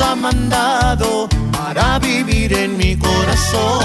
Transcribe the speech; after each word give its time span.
Ha 0.00 0.16
mandado 0.16 1.28
para 1.52 2.00
vivir 2.00 2.52
en 2.52 2.76
mi 2.76 2.96
corazón. 2.96 3.84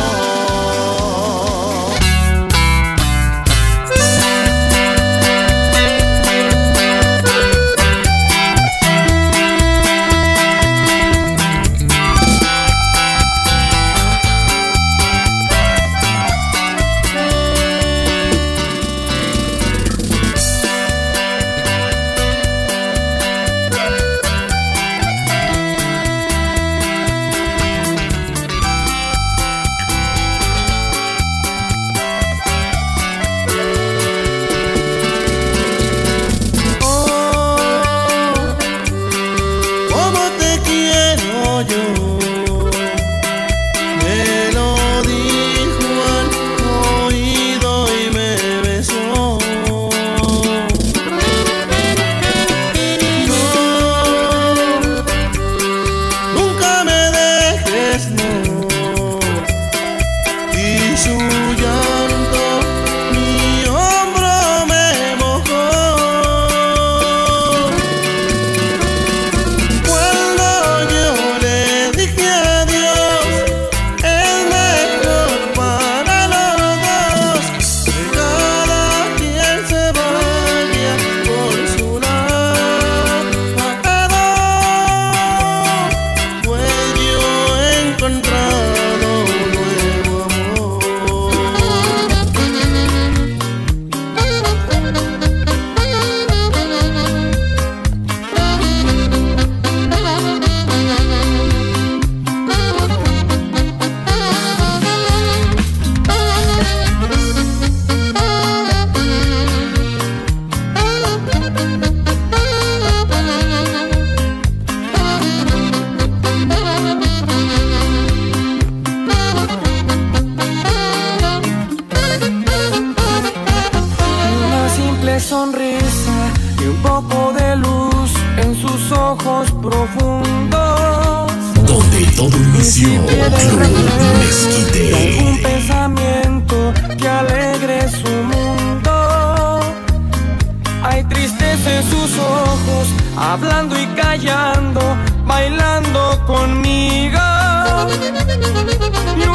hablando 143.19 143.77
y 143.77 143.85
callando, 143.87 144.81
bailando 145.25 146.25
conmigo. 146.25 147.19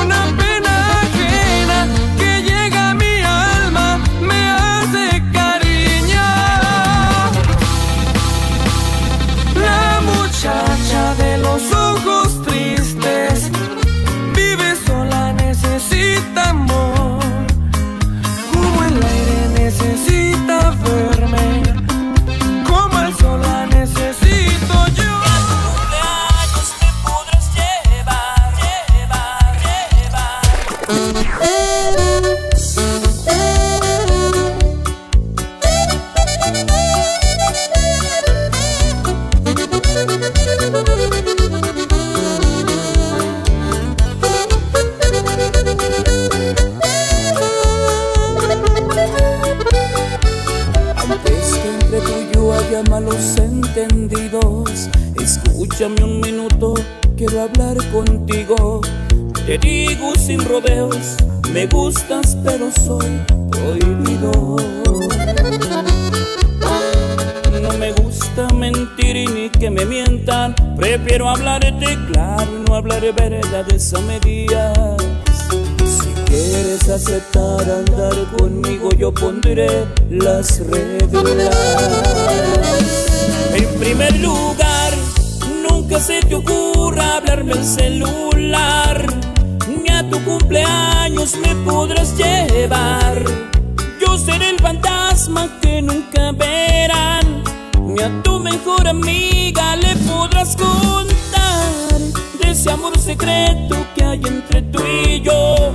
Una 0.00 0.44
soy 62.80 63.21
prohibido. 63.50 64.56
No 67.62 67.78
me 67.78 67.92
gusta 67.92 68.48
mentir 68.54 69.16
y 69.16 69.26
ni 69.26 69.50
que 69.50 69.71
me 69.71 69.84
mientan. 69.84 70.54
Prefiero 70.76 71.28
hablarte 71.28 71.98
claro 72.12 72.50
y 72.56 72.68
no 72.68 72.74
hablar 72.76 73.03
verdades 73.15 73.94
a 73.94 74.00
medias. 74.00 74.72
Si 75.84 76.12
quieres 76.24 76.88
aceptar 76.88 77.62
andar 77.62 78.15
conmigo, 78.38 78.91
yo 78.98 79.12
pondré 79.12 79.86
las 80.10 80.60
reglas. 80.66 81.54
En 83.54 83.80
primer 83.80 84.16
lugar, 84.16 84.92
nunca 85.68 86.00
se 86.00 86.20
te 86.20 86.34
ocurra 86.34 87.16
hablarme 87.16 87.53
el 87.53 87.65
celular 87.65 89.06
ni 89.68 89.91
a 89.92 90.09
tu 90.09 90.22
cumpleaños 90.24 90.93
lejos 91.24 91.36
me 91.38 91.54
podrás 91.65 92.16
llevar. 92.16 93.24
Yo 94.00 94.18
seré 94.18 94.50
el 94.50 94.59
fantasma 94.59 95.48
que 95.60 95.80
nunca 95.80 96.32
verán. 96.32 97.42
Ni 97.80 98.00
a 98.03 98.22
tu 98.22 98.41
mejor 98.41 98.86
amiga 98.86 99.76
le 99.76 99.94
podrás 99.97 100.56
contar 100.56 101.98
de 102.41 102.50
ese 102.50 102.71
amor 102.71 102.98
secreto 102.98 103.86
que 103.94 104.04
hay 104.04 104.21
entre 104.24 104.62
tú 104.62 104.82
y 105.06 105.21
yo. 105.22 105.72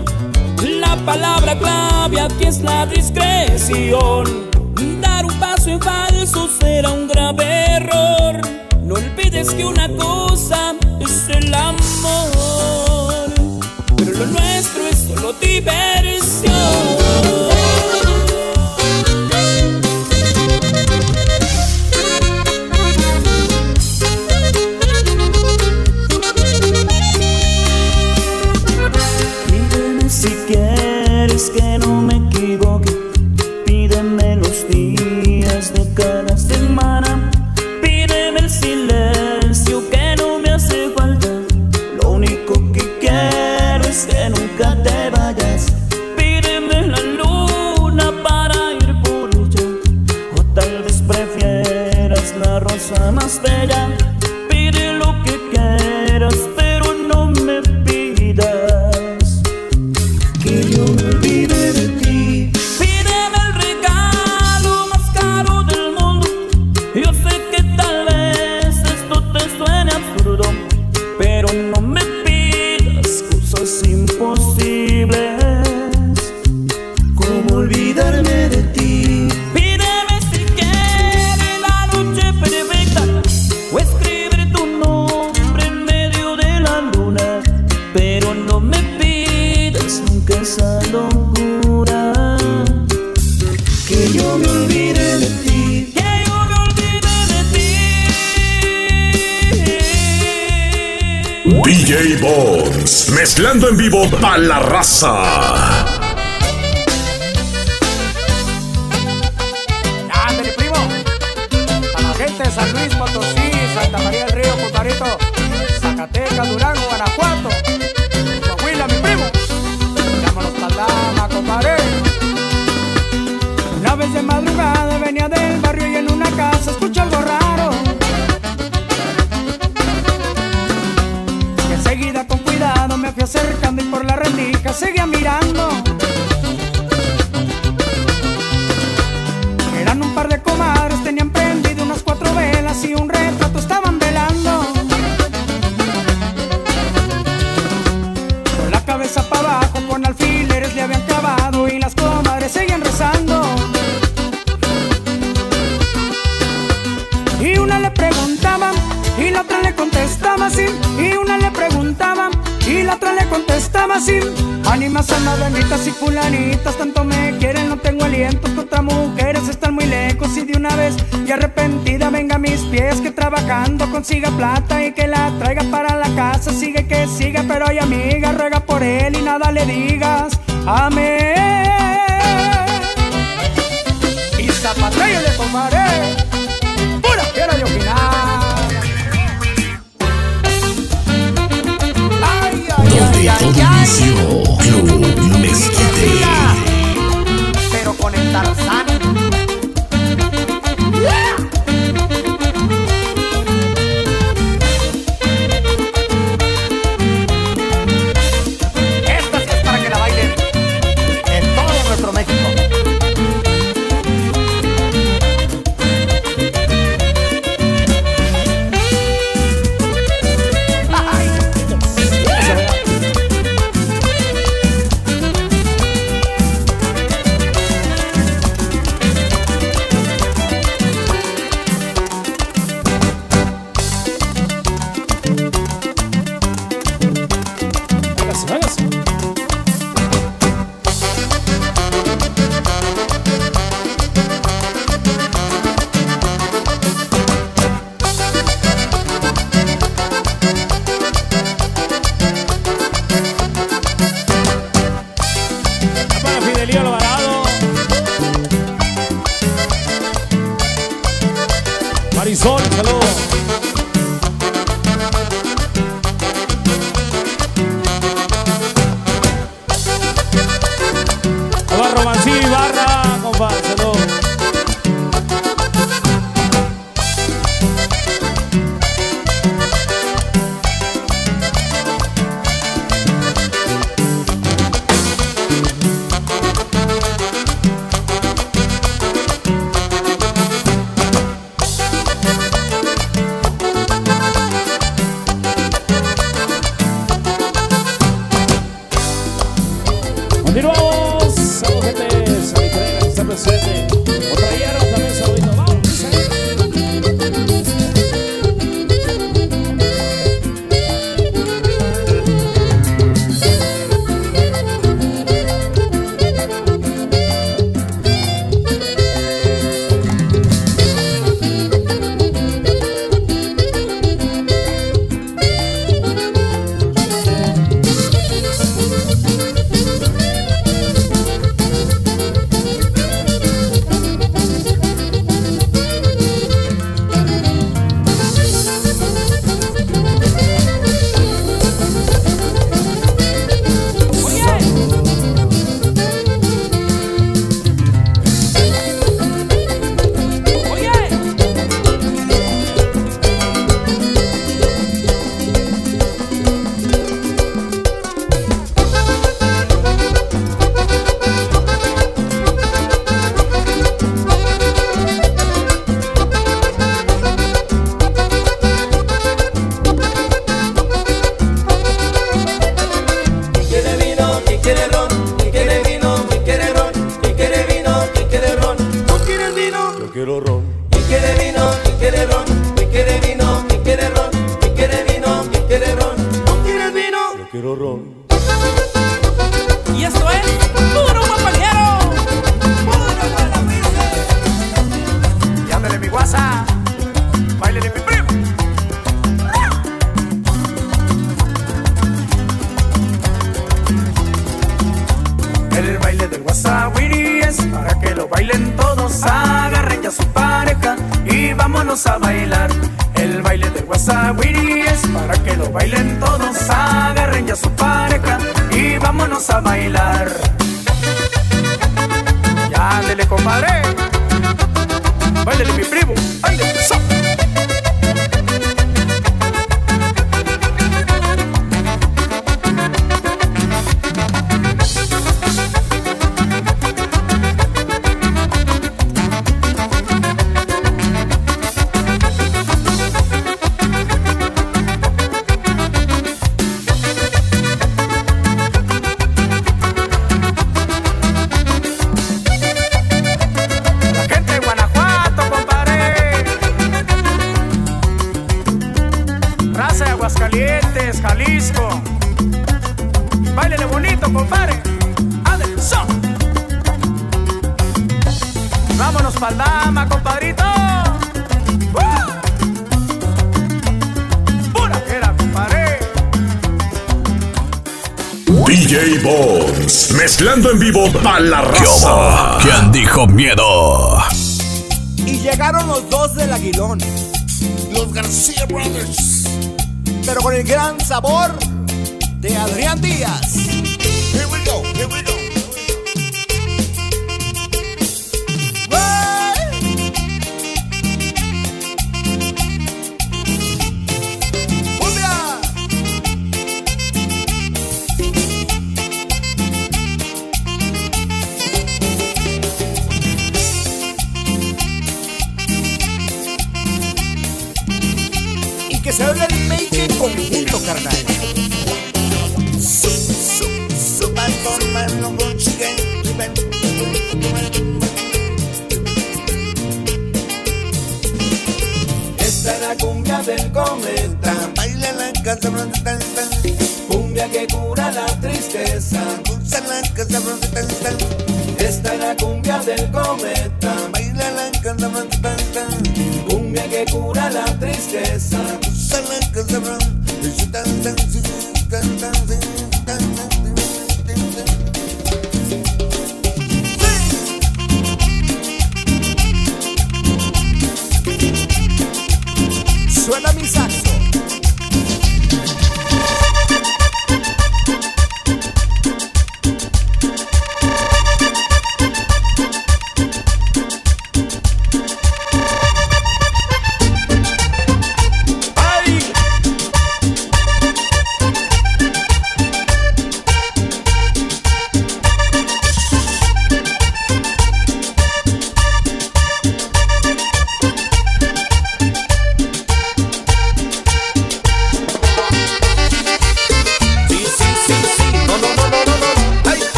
La 0.80 0.96
palabra 0.98 1.58
clave 1.58 2.22
aquí 2.22 2.46
es 2.46 2.62
la 2.62 2.86
discreción. 2.86 4.50
Dar 5.02 5.26
un 5.26 5.34
paso 5.40 5.70
en 5.70 5.82
falso 5.82 6.48
será 6.60 6.92
un 6.92 7.08
grave 7.08 7.66
error. 7.78 8.42
No 8.84 8.96
olvides 8.96 9.52
que 9.54 9.66
una 9.66 9.88
cosa 9.90 10.76
es 11.00 11.30
el 11.30 11.54
amor, 11.54 13.32
pero 13.96 14.12
lo 14.12 14.26
nuestro 14.26 14.88
es 14.88 14.99
solo 15.16 15.34
diversión. 15.34 16.59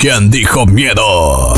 ¿Quién 0.00 0.30
dijo 0.30 0.64
miedo? 0.64 1.52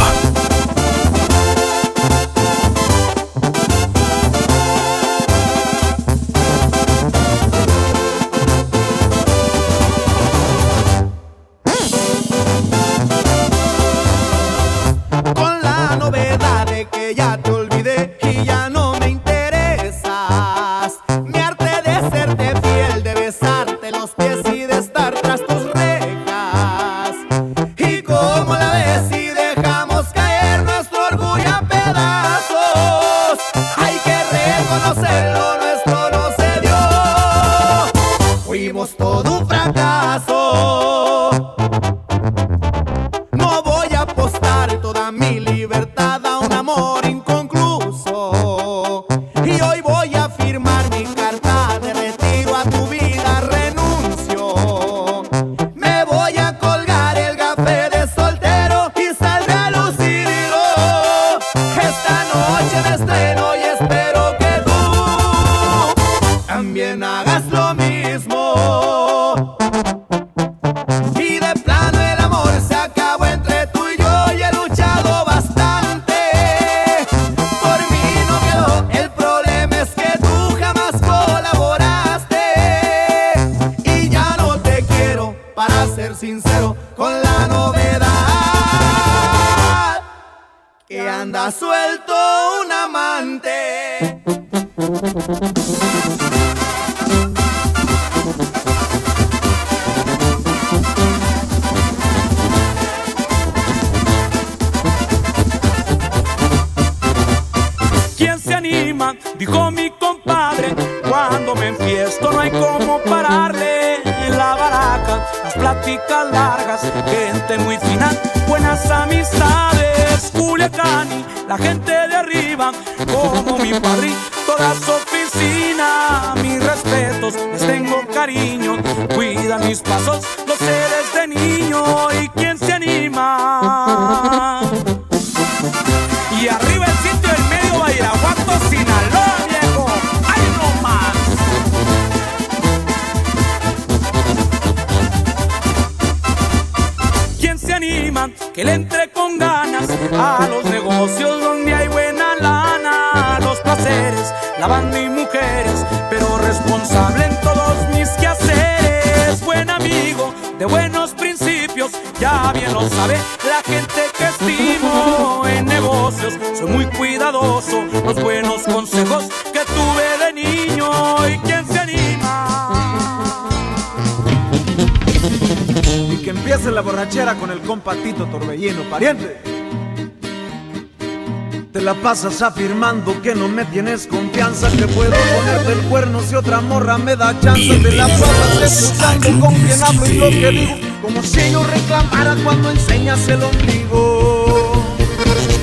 Pasas 182.13 182.43
afirmando 182.43 183.23
que 183.23 183.35
no 183.35 183.49
me 183.49 183.65
tienes 183.65 184.07
confianza, 184.07 184.71
que 184.71 184.87
puedo 184.87 185.13
ponerte 185.13 185.73
el 185.73 185.79
cuerno 185.89 186.21
si 186.21 186.35
otra 186.35 186.61
morra 186.61 186.99
me 186.99 187.17
da 187.17 187.35
chance. 187.41 187.75
Te 187.79 187.93
la 187.93 188.07
pasas 188.07 188.63
excusando 188.63 189.41
con 189.41 189.55
quien 189.55 189.83
hablo 189.83 190.07
y 190.07 190.19
lo 190.19 190.29
que 190.29 190.51
digo 190.51 190.75
como 191.01 191.23
si 191.23 191.41
ellos 191.41 191.67
reclamaran 191.71 192.45
cuando 192.45 192.71
enseñas 192.71 193.27
el 193.29 193.43
ombligo. 193.43 194.85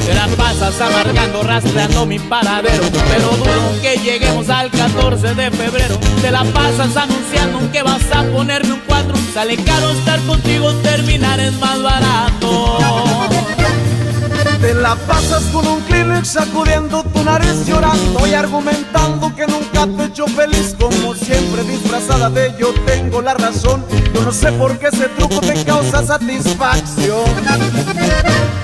Te 0.07 0.15
la 0.15 0.27
pasas 0.29 0.81
amargando, 0.81 1.43
rastreando 1.43 2.07
mi 2.07 2.17
paradero 2.17 2.83
Pero 3.11 3.29
dudo 3.37 3.81
que 3.83 3.97
lleguemos 3.97 4.49
al 4.49 4.71
14 4.71 5.35
de 5.35 5.51
febrero 5.51 5.99
Te 6.19 6.31
la 6.31 6.43
pasas 6.45 6.97
anunciando 6.97 7.71
que 7.71 7.83
vas 7.83 8.01
a 8.11 8.23
ponerme 8.23 8.73
un 8.73 8.81
4 8.87 9.15
Sale 9.35 9.55
caro 9.57 9.91
estar 9.91 10.19
contigo, 10.21 10.73
terminar 10.81 11.39
es 11.39 11.53
más 11.59 11.83
barato 11.83 12.88
te 14.59 14.73
la 14.73 14.95
pasas 14.95 15.43
con 15.53 15.65
un 15.67 15.81
Kleenex 15.81 16.27
sacudiendo 16.27 17.03
tu 17.03 17.23
nariz 17.23 17.65
llorando 17.65 18.27
y 18.27 18.33
argumentando 18.33 19.33
que 19.35 19.47
nunca 19.47 19.85
te 19.85 20.03
he 20.03 20.05
hecho 20.05 20.27
feliz. 20.27 20.75
Como 20.79 21.15
siempre 21.15 21.63
disfrazada 21.63 22.29
de 22.29 22.53
yo 22.59 22.73
tengo 22.85 23.21
la 23.21 23.33
razón. 23.33 23.85
Yo 24.13 24.21
no 24.21 24.31
sé 24.31 24.51
por 24.53 24.77
qué 24.79 24.87
ese 24.87 25.07
truco 25.09 25.39
te 25.41 25.63
causa 25.63 26.05
satisfacción. 26.05 27.25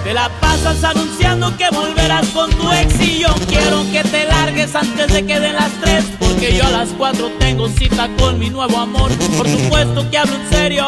Te 0.03 0.13
la 0.13 0.29
pasas 0.39 0.83
anunciando 0.83 1.55
que 1.57 1.69
volverás 1.71 2.27
con 2.27 2.49
tu 2.51 2.71
ex 2.71 2.99
y 3.01 3.19
yo 3.19 3.33
quiero 3.47 3.83
que 3.91 4.03
te 4.03 4.25
largues 4.25 4.75
antes 4.75 5.11
de 5.11 5.25
que 5.25 5.39
den 5.39 5.55
las 5.55 5.71
tres 5.81 6.05
porque 6.19 6.55
yo 6.55 6.65
a 6.65 6.71
las 6.71 6.89
cuatro 6.89 7.31
tengo 7.39 7.67
cita 7.69 8.09
con 8.17 8.37
mi 8.37 8.49
nuevo 8.49 8.77
amor. 8.77 9.11
Por 9.37 9.47
supuesto 9.47 10.09
que 10.11 10.17
hablo 10.17 10.35
en 10.35 10.49
serio 10.49 10.85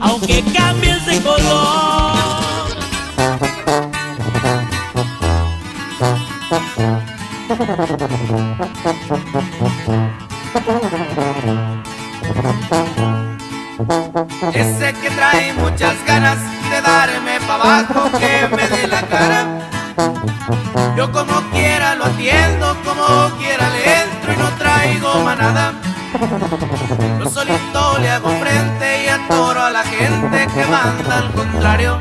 aunque 0.00 0.42
cambies 0.54 1.04
de 1.06 1.20
color 1.20 2.15
Ese 14.52 14.92
que 15.00 15.10
trae 15.10 15.54
muchas 15.54 15.94
ganas 16.06 16.36
de 16.70 16.80
darme 16.82 17.40
pa' 17.46 17.54
abajo 17.54 18.10
que 18.18 18.48
me 18.54 18.68
dé 18.68 18.86
la 18.88 19.00
cara. 19.02 19.46
Yo 20.98 21.10
como 21.10 21.40
quiera 21.52 21.94
lo 21.94 22.04
atiendo, 22.04 22.76
como 22.84 23.30
quiera 23.38 23.70
le 23.70 24.02
entro 24.02 24.32
y 24.34 24.36
no 24.36 24.48
traigo 24.58 25.24
manada. 25.24 25.72
Yo 27.18 27.30
solito 27.30 27.98
le 28.00 28.10
hago 28.10 28.28
frente 28.38 29.04
y 29.04 29.08
atoro 29.08 29.64
a 29.64 29.70
la 29.70 29.82
gente 29.82 30.46
que 30.54 30.66
manda 30.66 31.18
al 31.18 31.32
contrario. 31.32 32.00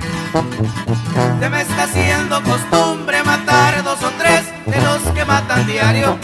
Se 1.39 1.49
me 1.49 1.61
está 1.61 1.83
haciendo 1.83 2.43
costumbre 2.43 3.23
matar 3.23 3.81
dos 3.83 4.03
o 4.03 4.09
tres 4.17 4.54
matan 5.35 5.67
diario. 5.67 6.17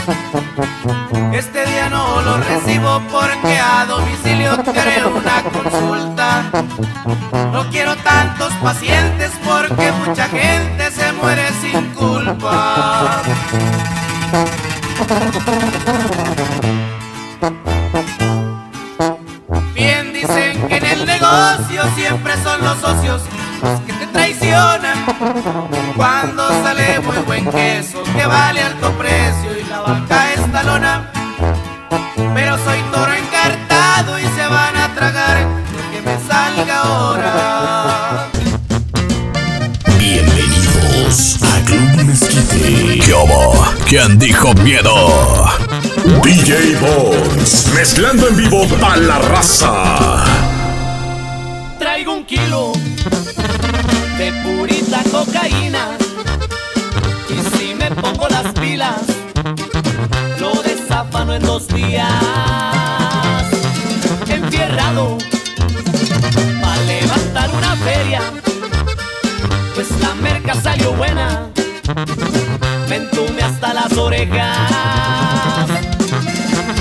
Este 1.34 1.66
día 1.66 1.90
no 1.90 2.22
lo 2.22 2.38
recibo 2.38 3.02
porque 3.12 3.60
a 3.60 3.86
domicilio 3.86 4.52
quiero 4.64 5.10
una 5.22 5.38
consulta. 5.44 6.44
No 7.52 7.70
quiero 7.70 7.94
tantos 7.98 8.54
pacientes 8.68 9.32
porque 9.44 9.92
mucha 10.04 10.30
gente 10.30 10.92
se 10.92 11.12
muere 11.12 11.46
sin 11.62 11.94
culpa. 11.94 13.22
Bien 19.74 20.14
dicen 20.14 20.68
que 20.70 20.78
en 20.78 20.86
el 20.86 21.06
negocio 21.06 21.82
siempre 21.98 22.34
son 22.46 22.62
los 22.62 22.78
socios 22.80 23.22
los 23.62 23.80
que 23.82 23.94
te 23.94 24.08
traicionan. 24.08 24.91
Cuando 25.96 26.48
sale 26.64 27.00
muy 27.00 27.18
buen 27.26 27.46
queso 27.46 28.04
que 28.16 28.26
vale 28.26 28.62
alto 28.62 28.92
precio 28.94 29.60
y 29.60 29.70
la 29.70 29.80
vaca 29.80 30.34
está 30.34 30.64
lona. 30.64 31.12
Pero 32.34 32.58
soy 32.58 32.80
toro 32.92 33.12
encartado 33.14 34.20
y 34.20 34.24
se 34.24 34.48
van 34.48 34.78
a 34.78 34.94
tragar 34.94 35.42
lo 35.42 35.92
que 35.92 36.02
me 36.02 36.18
salga 36.28 36.82
ahora. 36.82 38.28
Bienvenidos 39.98 41.40
a 41.42 41.66
Club 41.66 42.04
Mezquite. 42.06 43.00
¿Qué 43.00 43.14
hubo? 43.14 43.66
¿Quién 43.88 44.20
dijo 44.20 44.54
miedo? 44.56 45.48
DJ 46.24 46.76
Bones, 46.76 47.72
mezclando 47.74 48.28
en 48.28 48.38
vivo 48.38 48.68
a 48.84 48.98
la 48.98 49.20
raza. 49.20 50.41
Cocaína 55.12 55.98
y 57.30 57.58
si 57.58 57.76
me 57.76 57.92
pongo 57.92 58.28
las 58.30 58.54
pilas 58.54 59.02
lo 60.40 60.62
desafano 60.64 61.34
en 61.34 61.44
dos 61.44 61.68
días. 61.68 62.08
Enfierrado 64.28 65.18
para 66.62 66.82
levantar 66.84 67.50
una 67.52 67.76
feria, 67.76 68.22
pues 69.76 69.92
la 70.00 70.16
merca 70.16 70.56
salió 70.56 70.94
buena. 70.94 71.50
Me 72.88 72.96
entume 72.96 73.42
hasta 73.44 73.74
las 73.74 73.98
orejas. 73.98 74.58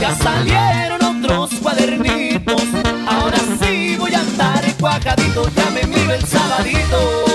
Ya 0.00 0.14
salieron 0.14 1.02
otros 1.04 1.50
cuadernitos. 1.60 2.62
Ahora 3.06 3.38
sí 3.60 3.96
voy 3.98 4.14
a 4.14 4.20
andar 4.20 4.64
cuajadito. 4.78 5.50
Ya 5.56 5.70
me 5.70 5.82
miro 5.84 6.14
el 6.14 6.24
sabadito. 6.24 7.29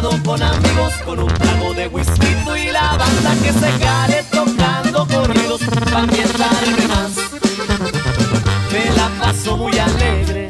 Con 0.00 0.42
amigos, 0.42 0.94
con 1.04 1.18
un 1.18 1.28
trago 1.28 1.74
de 1.74 1.86
whisky 1.88 2.26
y 2.56 2.70
la 2.72 2.96
banda 2.96 3.34
que 3.42 3.52
se 3.52 3.84
jale 3.84 4.24
tocando 4.30 5.06
corridos 5.06 5.60
para 5.62 5.98
ambientarme 5.98 6.86
más. 6.88 7.12
Me 8.72 8.96
la 8.96 9.08
paso 9.20 9.58
muy 9.58 9.78
alegre. 9.78 10.48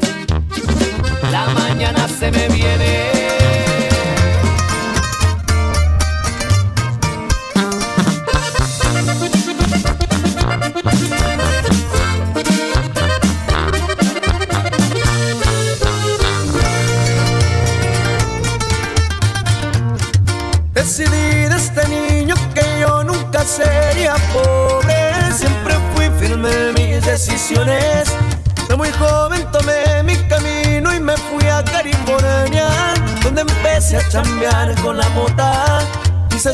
La 1.31 1.47
mañana 1.47 2.07
se 2.07 2.31
me 2.31 2.47
viene. 2.47 3.20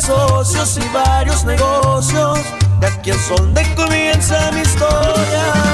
Socios 0.08 0.78
y 0.78 0.94
varios 0.94 1.44
negocios. 1.44 2.40
De 2.80 2.88
aquí 2.88 3.12
es 3.12 3.30
donde 3.30 3.62
comienza 3.76 4.52
mi 4.54 4.62
historia. 4.62 5.67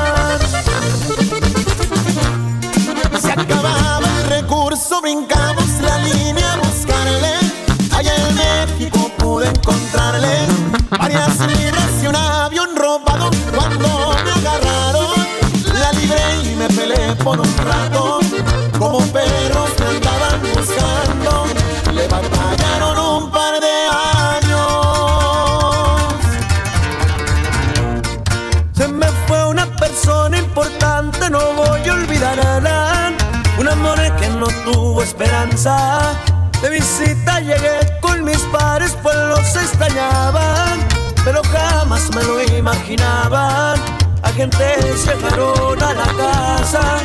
Que 34.20 34.30
no 34.30 34.48
tuvo 34.66 35.02
esperanza. 35.02 36.14
De 36.62 36.70
visita 36.70 37.40
llegué 37.40 38.00
con 38.02 38.24
mis 38.24 38.40
padres, 38.52 38.96
pues 39.02 39.16
los 39.16 39.56
extrañaban. 39.56 40.80
Pero 41.26 41.42
jamás 41.44 42.10
me 42.14 42.24
lo 42.24 42.44
imaginaban. 42.58 43.80
Agentes 44.22 45.06
llegaron 45.06 45.82
a 45.82 45.94
la 45.94 46.06
casa 46.06 47.00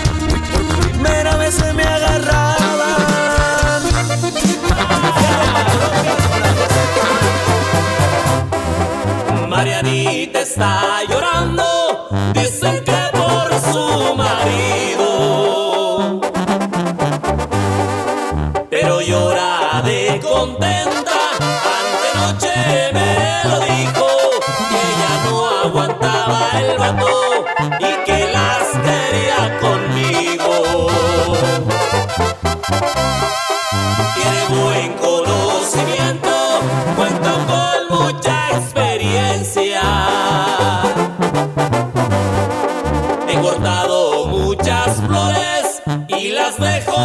por 0.53 0.79
primera 0.91 1.37
vez 1.37 1.55
se 1.55 1.73
me 1.73 1.85
agarraban. 1.85 2.59
Marianita 9.49 10.41
está 10.41 11.03
llorando, 11.09 12.09
dicen 12.35 12.85
que 12.85 13.08
contenta. 20.39 21.19
Antenoche 21.79 22.93
me 22.93 23.11
lo 23.49 23.57
dijo 23.61 24.07
que 24.71 24.79
ella 24.91 25.13
no 25.25 25.35
aguantaba 25.65 26.39
el 26.61 26.79
vato 26.79 27.45
y 27.81 27.91
que 28.07 28.19
las 28.33 28.67
quería 28.87 29.41
conmigo. 29.61 30.53
Tiene 34.15 34.43
buen 34.63 34.93
conocimiento. 34.95 36.18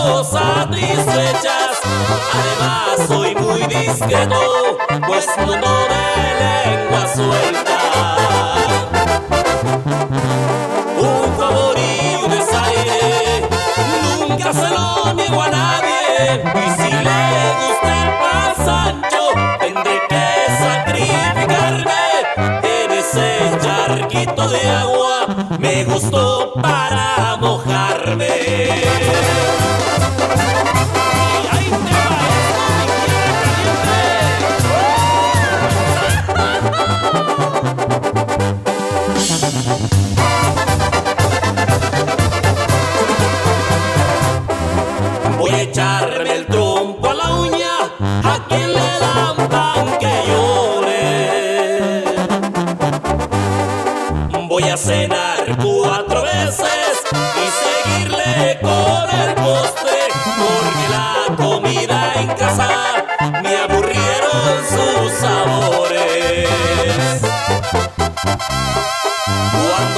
quedo 0.03 0.23
satisfechas. 0.23 1.79
Además, 2.33 3.07
soy 3.07 3.35
muy 3.35 3.61
discreto, 3.63 4.77
pues 5.07 5.27
no 5.37 5.53
de 5.53 6.27
lengua 6.39 7.07
suelta. 7.13 8.62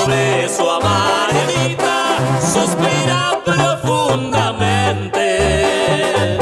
sobre 0.06 0.48
su 0.50 0.70
amarguita 0.70 2.18
suspira 2.40 3.42
profundamente 3.44 6.38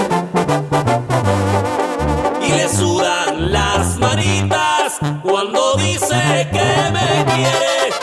y 2.41 2.51
le 2.51 2.67
sudan 2.67 3.53
las 3.53 3.97
manitas 3.99 4.99
cuando 5.21 5.75
dice 5.77 6.49
que 6.51 6.91
me 6.91 7.23
quiere. 7.33 7.93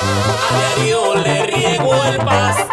A 0.49 0.51
diario 0.79 1.17
le 1.17 1.47
riego 1.47 1.95
el 2.05 2.17
pasto. 2.25 2.70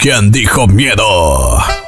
¿Quién 0.00 0.30
dijo 0.30 0.66
miedo? 0.66 1.79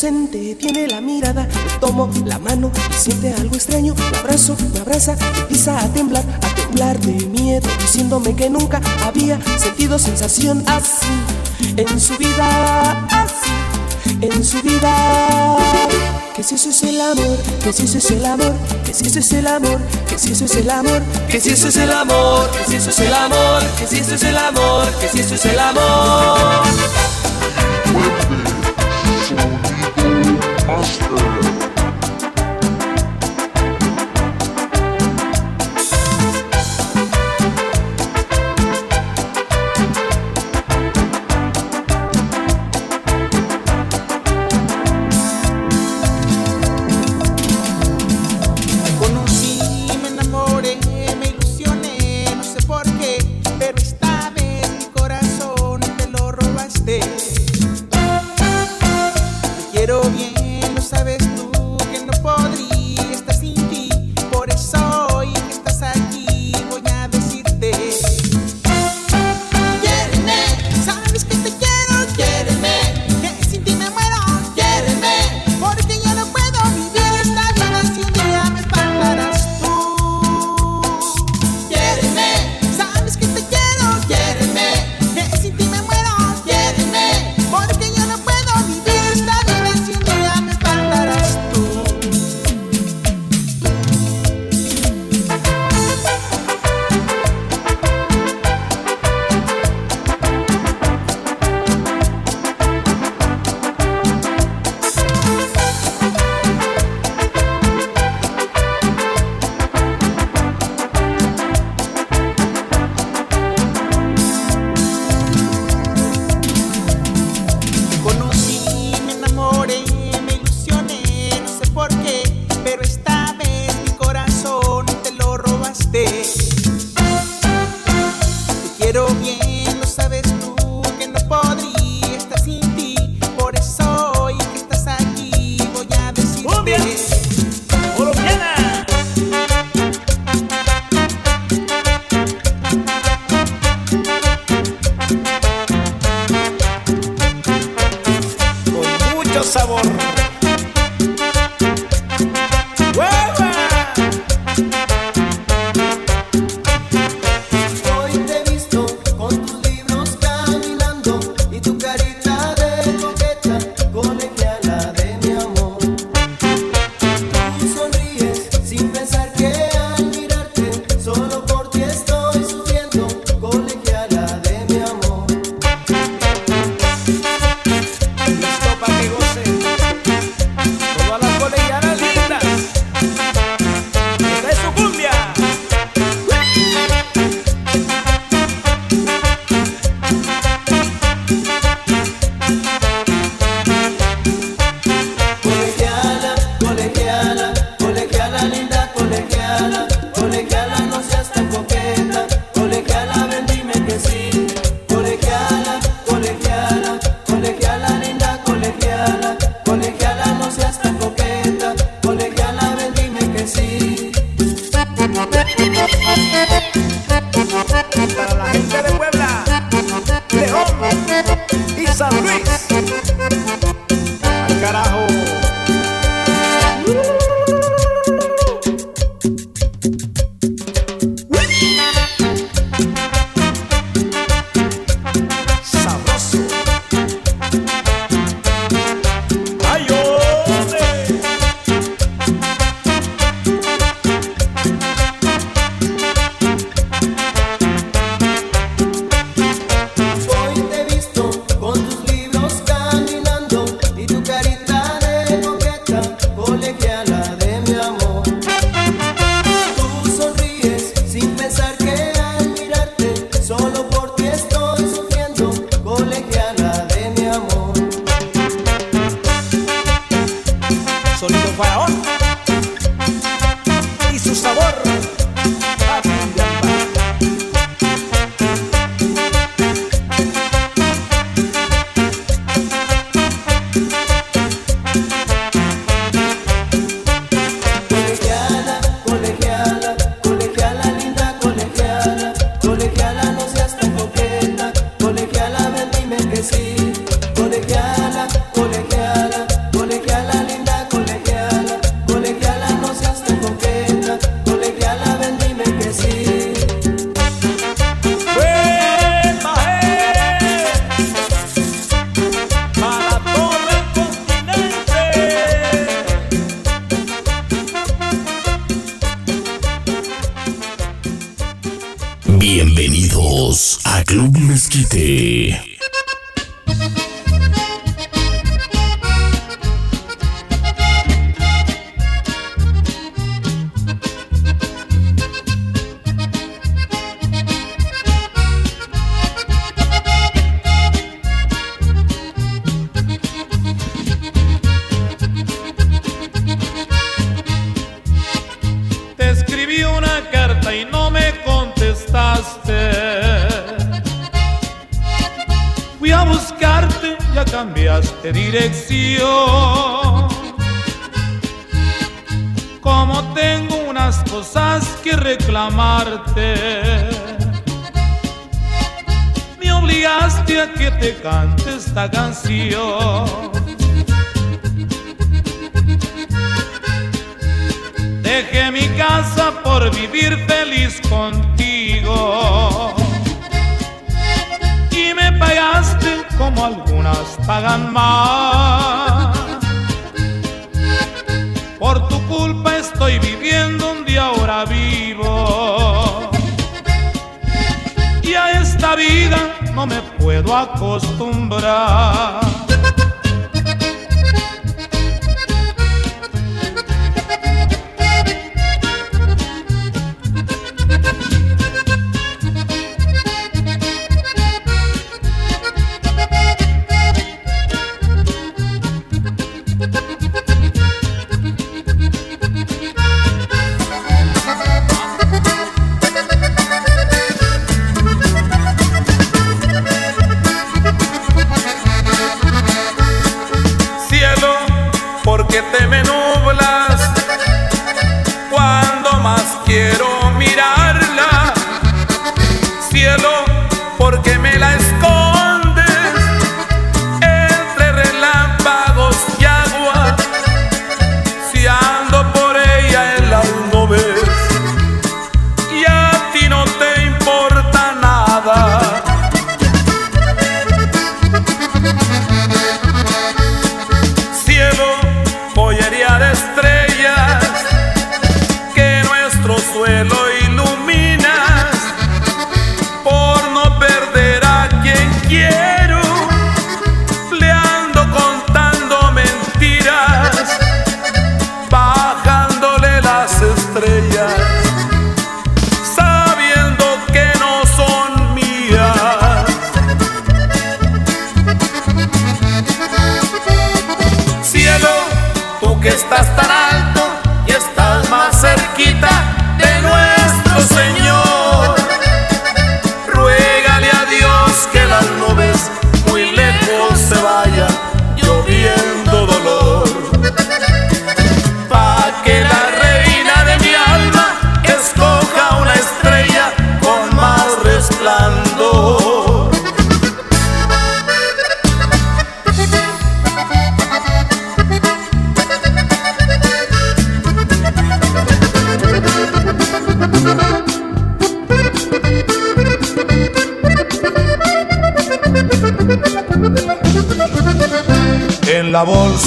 inocente 0.00 0.54
tiene 0.54 0.86
la 0.86 1.00
mirada. 1.00 1.46
Tomo 1.80 2.10
la 2.24 2.38
mano 2.38 2.70
y 2.90 2.94
siente 2.94 3.34
algo 3.34 3.54
extraño. 3.54 3.94
Me 3.94 4.18
abrazo, 4.18 4.56
me 4.72 4.80
abraza, 4.80 5.16
empieza 5.40 5.78
a 5.78 5.88
temblar, 5.92 6.24
a 6.42 6.54
temblar 6.54 6.98
de 7.00 7.26
miedo, 7.26 7.68
diciéndome 7.80 8.34
que 8.34 8.48
nunca 8.48 8.80
había 9.04 9.38
sentido 9.58 9.98
sensación 9.98 10.64
así 10.66 11.06
en 11.76 12.00
su 12.00 12.16
vida, 12.16 13.06
así 13.10 13.52
en 14.22 14.44
su 14.44 14.62
vida. 14.62 15.56
Que 16.34 16.42
si 16.42 16.54
eso 16.54 16.70
es 16.70 16.82
el 16.84 17.00
amor, 17.00 17.36
que 17.62 17.72
si 17.72 17.84
eso 17.84 17.98
es 17.98 18.10
el 18.10 18.24
amor, 18.24 18.54
que 18.86 18.94
si 18.94 19.06
eso 19.06 19.18
es 19.18 19.32
el 19.32 19.46
amor, 19.46 19.80
que 20.08 20.18
si 20.18 20.32
eso 20.32 20.44
es 20.46 20.56
el 20.56 20.70
amor, 20.70 21.02
que 21.28 21.40
si 21.40 21.50
eso 21.50 21.68
es 21.68 21.76
el 21.76 21.90
amor, 21.92 22.50
que 22.50 22.66
si 22.66 22.76
eso 22.76 22.90
es 22.90 22.98
el 23.00 23.12
amor, 23.12 23.62
que 23.78 23.86
si 23.86 23.98
eso 23.98 24.14
es 24.14 24.22
el 24.22 24.36
amor, 24.38 24.90
que 24.98 25.08
si 25.08 25.20
eso 25.20 25.34
es 25.34 25.44
el 25.44 25.58
amor. 25.58 26.60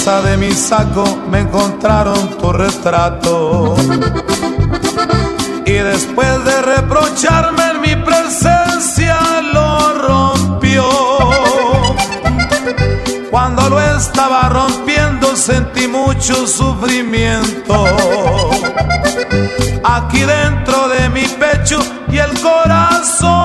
de 0.04 0.36
mi 0.36 0.52
saco 0.52 1.02
me 1.30 1.40
encontraron 1.40 2.36
tu 2.36 2.52
retrato. 2.52 3.74
Y 5.64 5.72
después 5.72 6.44
de 6.44 6.60
reprocharme 6.60 7.70
en 7.70 7.80
mi 7.80 7.96
presencia 8.04 9.16
lo 9.54 9.94
rompió. 10.06 10.84
Cuando 13.30 13.70
lo 13.70 13.80
estaba 13.80 14.50
rompiendo 14.50 15.34
sentí 15.36 15.88
mucho 15.88 16.46
sufrimiento. 16.46 17.86
Aquí 19.84 20.20
dentro 20.20 20.88
de 20.88 21.08
mi 21.08 21.22
pecho 21.22 21.78
y 22.10 22.18
el 22.18 22.38
corazón. 22.42 23.43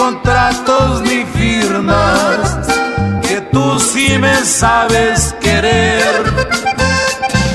contratos 0.00 1.02
ni 1.02 1.24
firmas, 1.26 2.38
que 3.22 3.42
tú 3.52 3.78
sí 3.78 4.16
me 4.18 4.34
sabes 4.46 5.34
querer, 5.42 6.22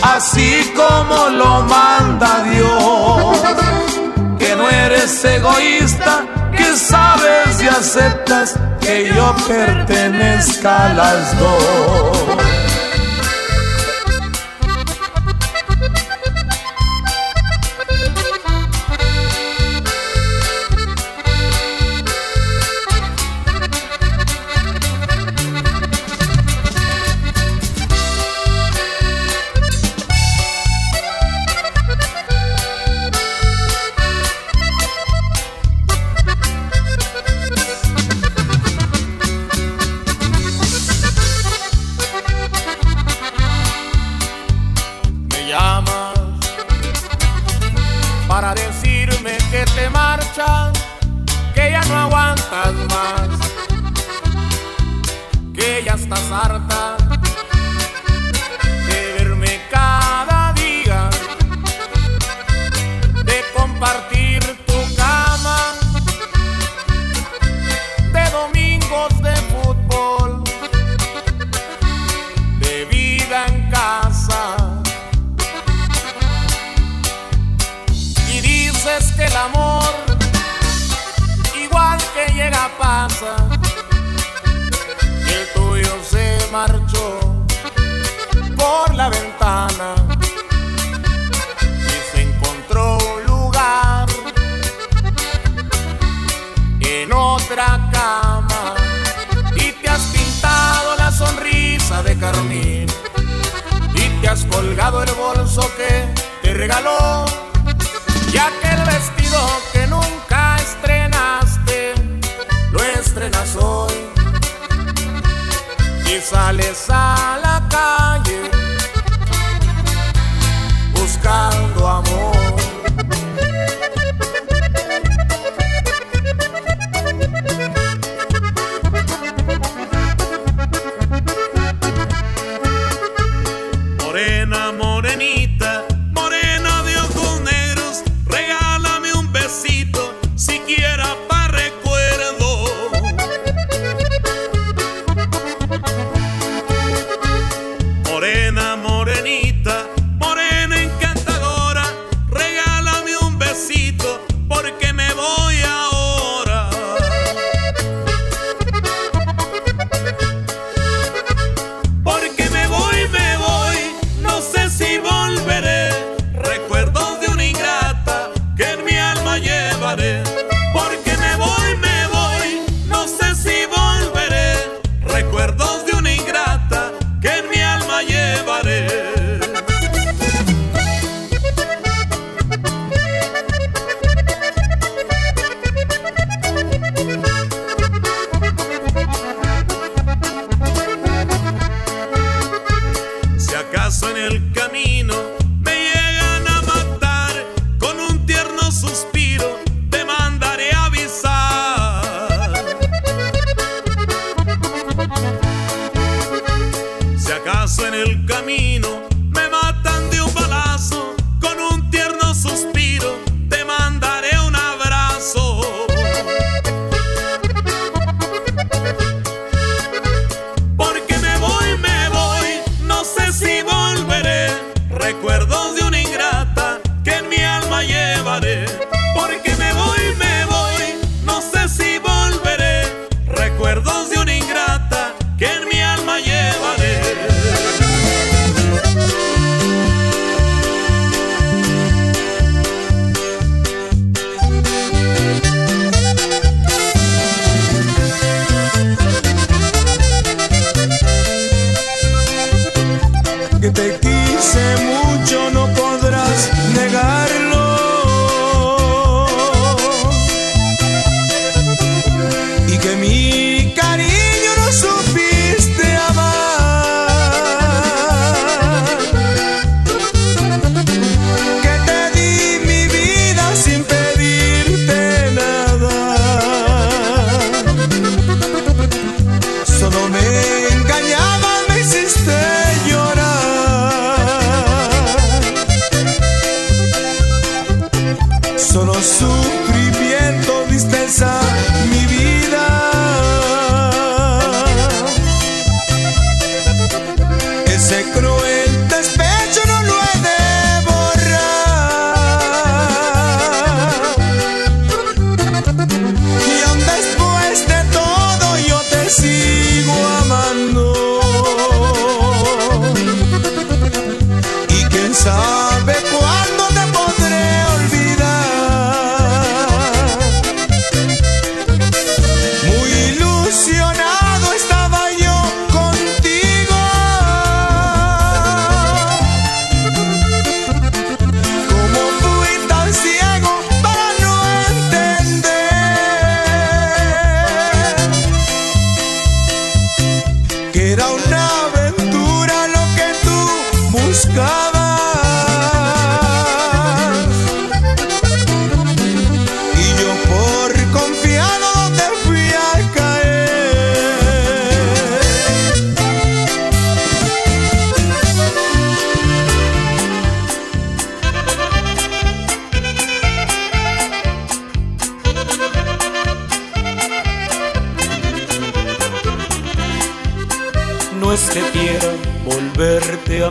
así 0.04 0.72
como 0.76 1.30
lo 1.30 1.64
manda 1.64 2.44
Dios, 2.52 3.38
que 4.38 4.56
no 4.56 4.70
eres 4.70 5.26
egoísta, 5.26 6.24
que 6.56 6.78
sabes 6.78 7.64
y 7.64 7.68
aceptas 7.68 8.54
que 8.80 9.12
yo 9.16 9.36
pertenezca 9.48 10.86
a 10.86 10.94
las 10.94 11.40
dos. 11.40 12.85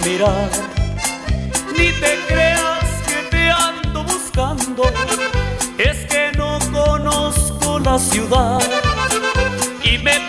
mirar. 0.05 0.51
Ni 1.77 1.93
te 1.93 2.19
creas 2.29 2.85
que 3.07 3.29
te 3.31 3.51
ando 3.51 4.05
buscando, 4.05 4.85
es 5.79 6.05
que 6.07 6.33
no 6.37 6.59
conozco 6.73 7.79
la 7.79 7.99
ciudad 7.99 8.61
y 9.83 9.99
me 9.99 10.24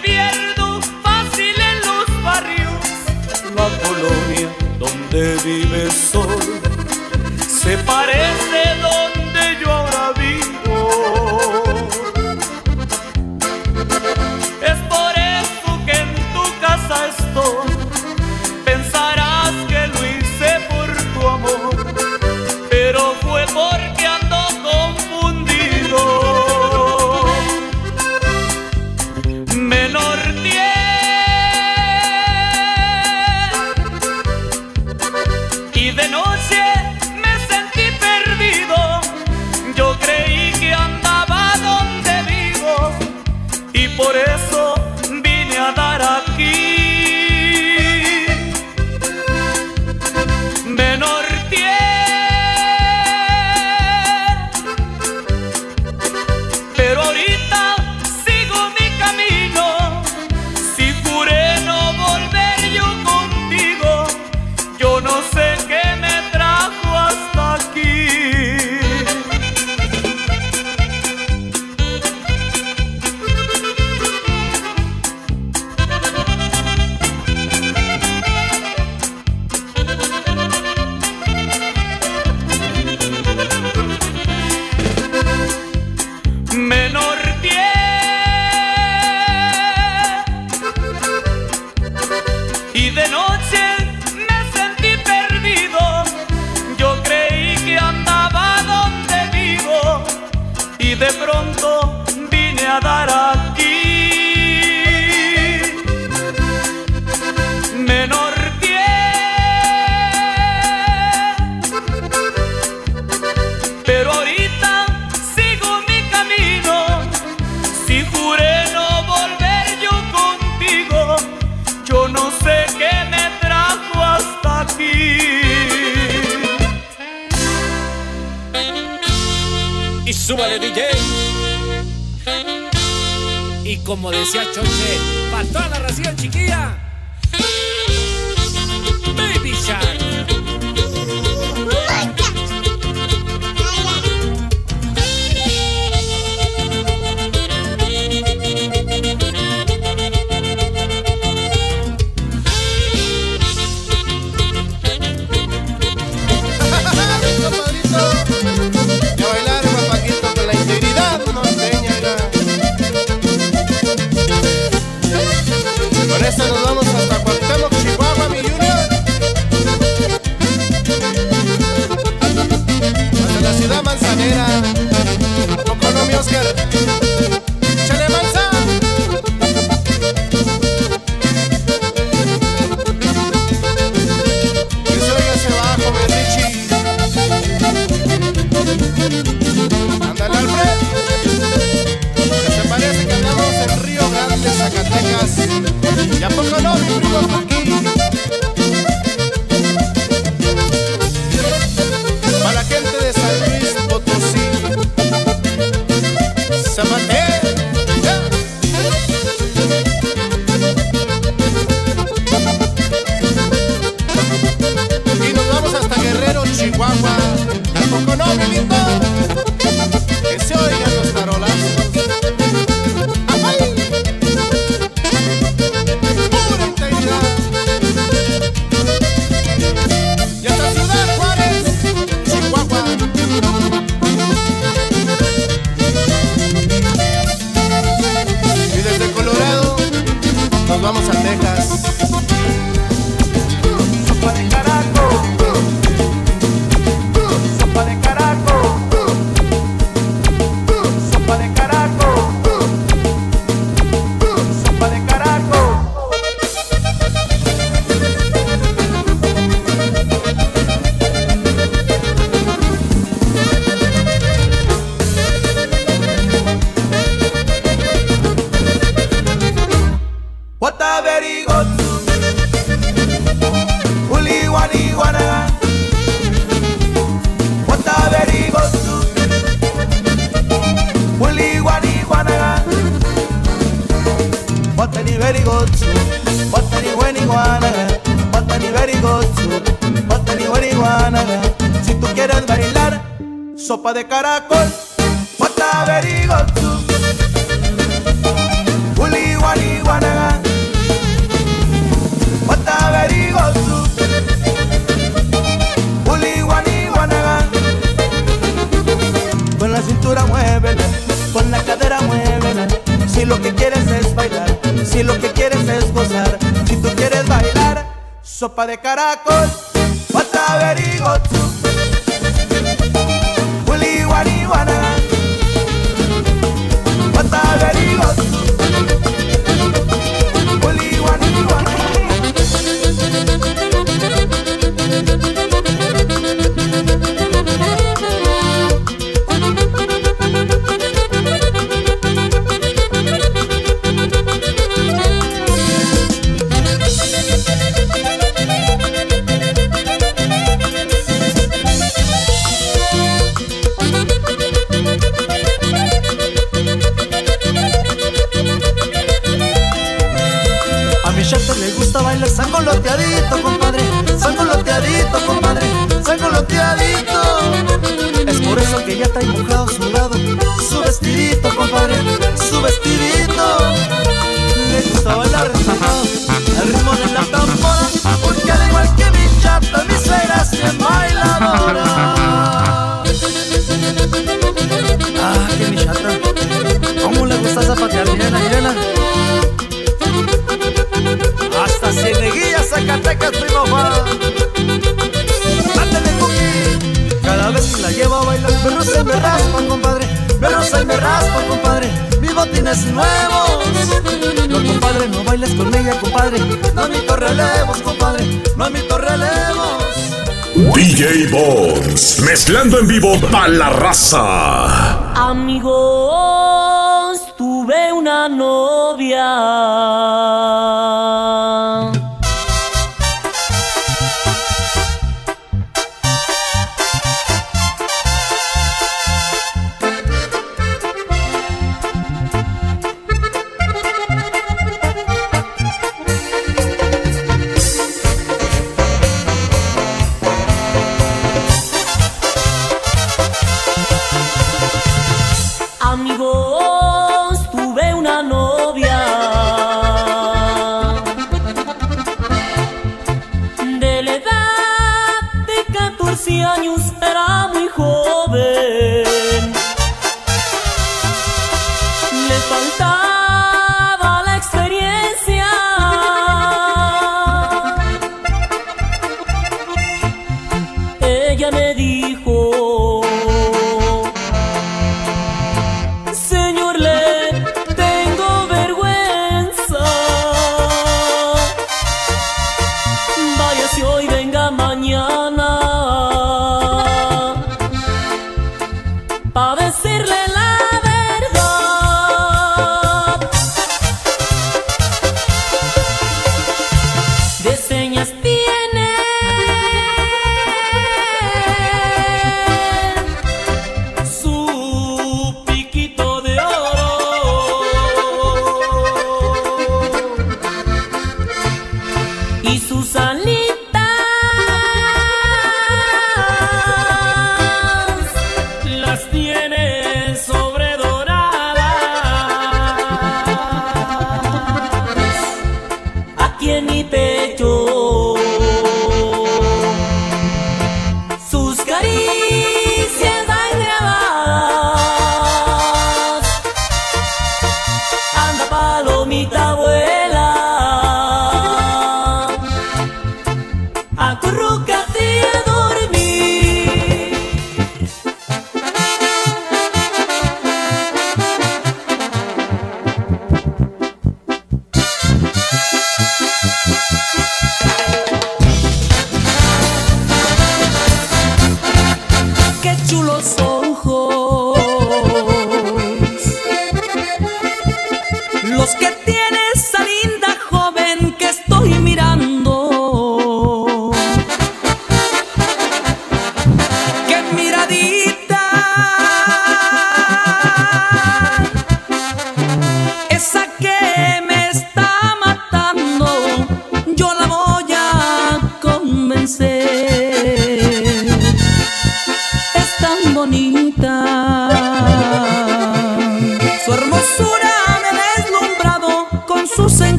sapateiro 206.75 207.34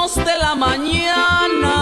dos 0.00 0.14
de 0.14 0.38
la 0.38 0.54
mañana. 0.54 1.74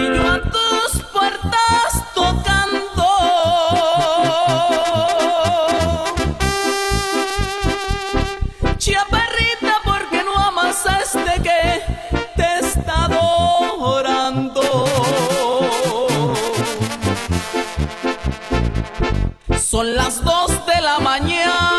Y 0.00 0.02
yo 0.16 0.24
a 0.36 0.38
tus 0.54 0.90
puertas 1.12 1.90
tocando. 2.12 3.08
Chia 8.78 9.04
perrita, 9.16 9.74
porque 9.84 10.24
no 10.24 10.34
amas 10.48 10.84
a 10.86 10.98
este 10.98 11.34
que 11.46 11.62
te 12.36 12.48
está 12.66 13.04
adorando? 13.04 14.62
Son 19.70 19.94
las 19.94 20.24
dos 20.24 20.50
de 20.66 20.80
la 20.80 20.98
mañana. 20.98 21.71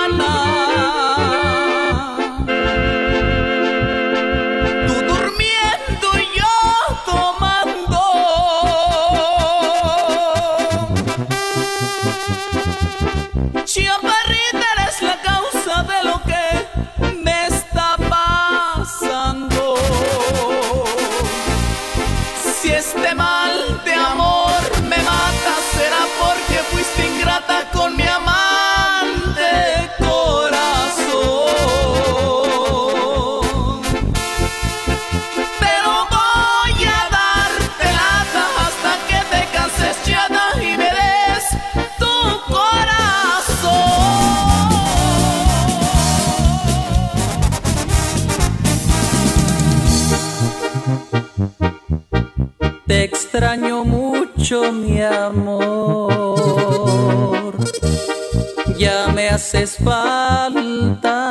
haces 59.54 59.78
falta. 59.78 61.30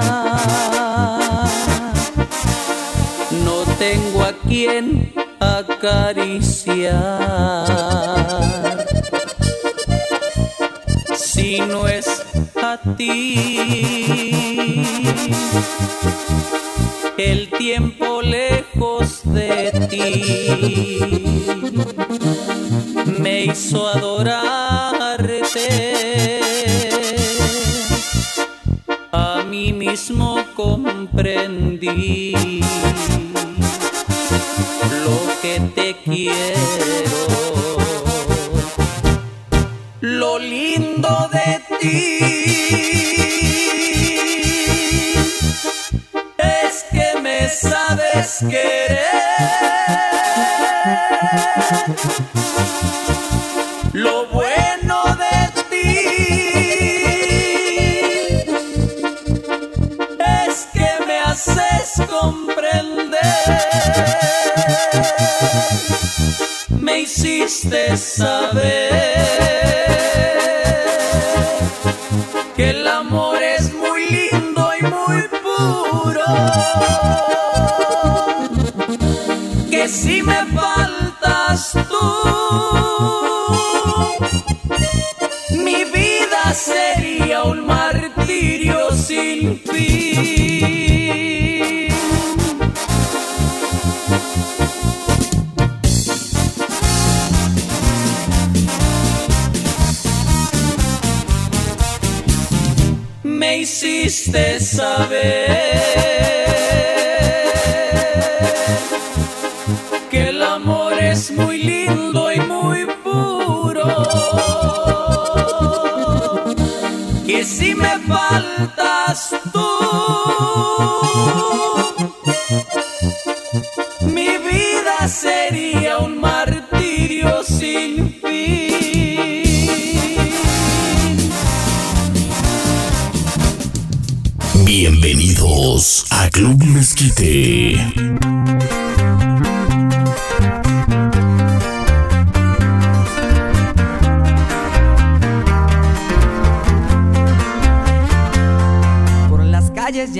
No 3.44 3.64
tengo 3.78 4.22
a 4.22 4.32
quien 4.46 5.12
acariciar. 5.40 6.86
Si 11.16 11.60
no 11.60 11.88
es 11.88 12.06
a 12.62 12.78
ti, 12.96 14.84
el 17.18 17.50
tiempo 17.50 18.22
lejos 18.22 19.22
de 19.24 19.72
ti 19.90 21.31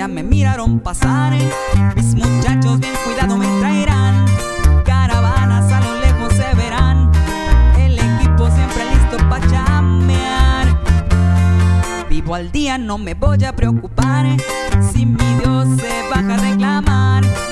ya 0.03 0.09
me 0.09 0.25
miraron 0.25 0.81
pasar. 0.81 1.33
Mis 1.95 2.17
muchachos 2.17 2.81
bien 2.81 2.93
cuidado 3.05 3.37
me 3.37 3.47
traerán. 3.61 4.27
Caravanas 4.85 5.73
a 5.73 5.81
lo 5.81 6.01
lejos 6.01 6.33
se 6.33 6.57
verán. 6.57 7.13
El 7.79 7.97
equipo 7.97 8.51
siempre 8.51 8.85
listo 8.91 9.17
para 9.29 9.47
chamear. 9.49 10.67
Vivo 12.11 12.35
al 12.35 12.51
día, 12.51 12.79
no 12.79 12.99
me 12.99 13.15
voy 13.15 13.45
a 13.45 13.55
preocupar. 13.55 14.27
Si 14.93 15.07
mi 15.07 15.35
Dios 15.39 15.69
se 15.81 16.09
baja 16.11 16.35
a 16.35 16.37
reclamar. 16.37 17.52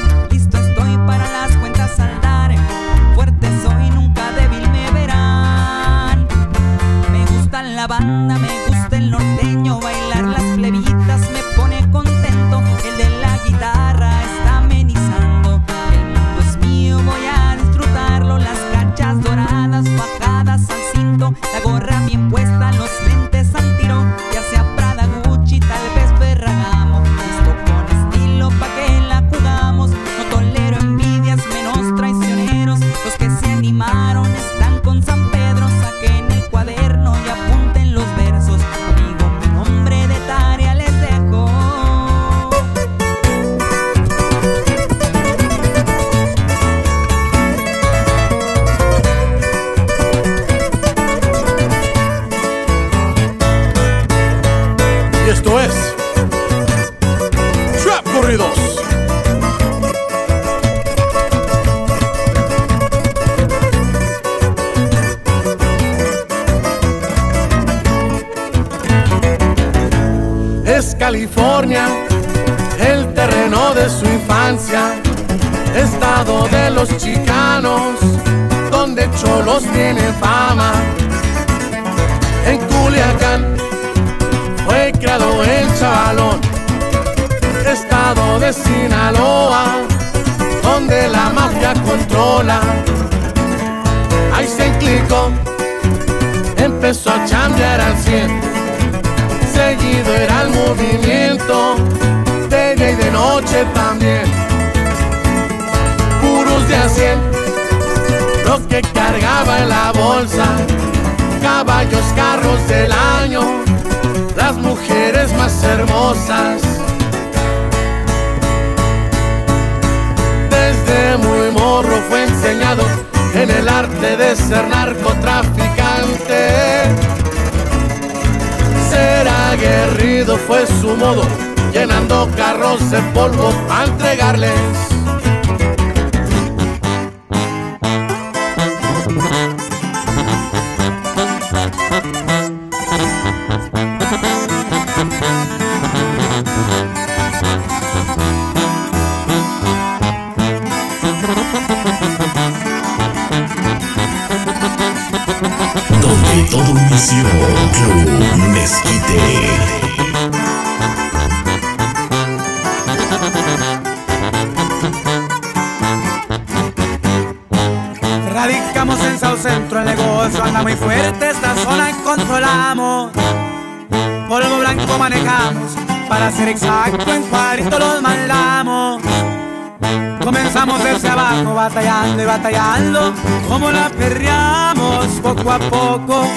A 185.50 185.58
poco. 185.58 186.28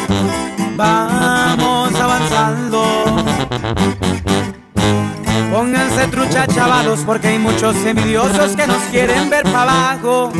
Vamos 0.76 1.96
avanzando. 1.96 2.84
Pónganse 5.52 6.08
trucha, 6.08 6.48
chavalos, 6.48 7.00
porque 7.06 7.28
hay 7.28 7.40
muchos 7.40 7.76
envidiosos 7.86 8.56
que 8.56 8.66
nos 8.66 8.82
quieren 8.92 9.30
ver 9.30 9.44
para 9.44 9.62
abajo. 9.62 10.32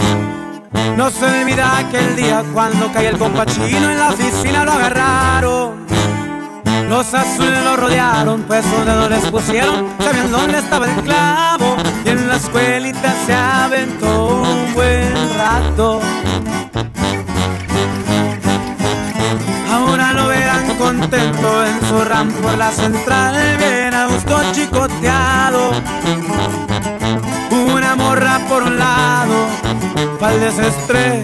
No 0.98 1.10
se 1.12 1.26
olvida 1.26 1.78
aquel 1.78 2.16
día 2.16 2.44
cuando 2.54 2.92
cae 2.92 3.08
el 3.08 3.18
compachino 3.18 3.92
en 3.92 4.00
la 4.00 4.10
oficina 4.10 4.66
lo 4.66 4.72
agarraron. 4.72 5.86
Los 6.90 7.14
azules 7.14 7.64
lo 7.64 7.76
rodearon, 7.76 8.42
pues 8.44 8.64
sus 8.66 8.86
dedos 8.86 9.10
les 9.10 9.26
pusieron, 9.32 9.88
sabían 10.00 10.32
dónde 10.32 10.60
estaba 10.60 10.86
el 10.86 11.02
clavo. 11.02 11.76
Y 12.06 12.10
en 12.10 12.28
la 12.28 12.36
escuelita 12.36 13.16
se 13.26 13.34
aventó 13.34 14.42
un 14.42 14.74
buen 14.74 15.14
rato. 15.38 16.02
En 21.40 21.88
su 21.88 22.04
ram 22.06 22.32
por 22.32 22.58
la 22.58 22.72
central, 22.72 23.36
bien 23.58 23.94
a 23.94 24.08
gusto 24.08 24.42
chicoteado. 24.52 25.72
Una 27.52 27.96
morra 27.96 28.40
por 28.48 28.64
un 28.64 28.78
lado, 28.80 29.48
pa'l 30.20 30.40
desestrés, 30.40 31.24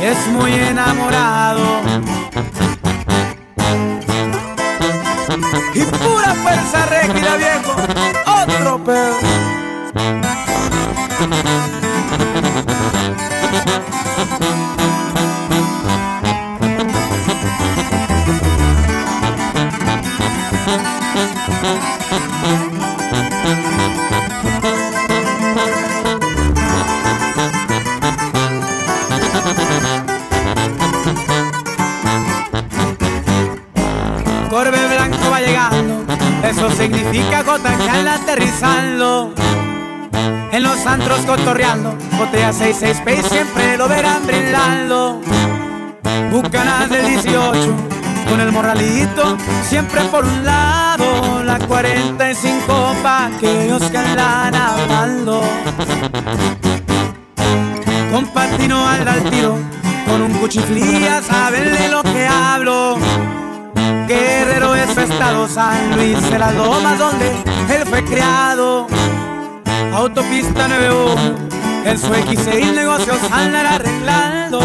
y 0.00 0.04
es 0.04 0.26
muy 0.28 0.52
enamorado. 0.52 1.80
Y 5.74 5.80
pura 5.80 6.34
fuerza 6.42 6.86
rígida, 6.86 7.36
viejo, 7.36 7.76
otro 8.42 8.84
pedo. 8.84 9.16
Corbe 34.50 34.88
blanco 34.88 35.30
va 35.30 35.40
llegando, 35.40 36.04
Eso 36.42 36.70
significa 36.70 37.42
gotacal 37.42 38.08
aterrizando. 38.08 39.34
En 40.52 40.62
los 40.62 40.86
antros 40.86 41.20
cotorreando, 41.26 41.94
botella 42.16 42.52
66 42.52 42.96
Space 42.98 43.28
siempre 43.28 43.76
lo 43.76 43.88
verán 43.88 44.26
brindando. 44.26 45.20
Bucanas 46.30 46.88
del 46.88 47.06
18, 47.06 47.74
con 48.30 48.40
el 48.40 48.52
morralito, 48.52 49.36
siempre 49.62 50.02
por 50.04 50.24
un 50.24 50.44
lado. 50.44 50.95
La 51.46 51.60
45 51.60 52.96
pa' 53.04 53.30
que 53.38 53.70
andan 53.96 54.54
hablando. 54.54 55.42
Con 58.10 58.26
patino 58.34 58.84
al 58.88 59.06
al 59.06 59.30
tiro, 59.30 59.56
con 60.06 60.22
un 60.22 60.32
cuchiflía, 60.40 61.22
saben 61.22 61.72
de 61.72 61.88
lo 61.88 62.02
que 62.02 62.26
hablo. 62.26 62.96
Guerrero 64.08 64.74
es 64.74 64.90
su 64.92 65.00
estado, 65.00 65.46
San 65.46 65.96
Luis 65.96 66.20
de 66.30 66.38
las 66.38 66.52
lomas 66.52 66.98
donde 66.98 67.30
él 67.74 67.86
fue 67.86 68.04
criado. 68.04 68.88
Autopista 69.94 70.66
91, 70.66 71.45
en 71.86 71.98
su 71.98 72.08
X6 72.08 72.74
negocios 72.74 73.18
andan 73.30 73.64
arreglando. 73.66 74.58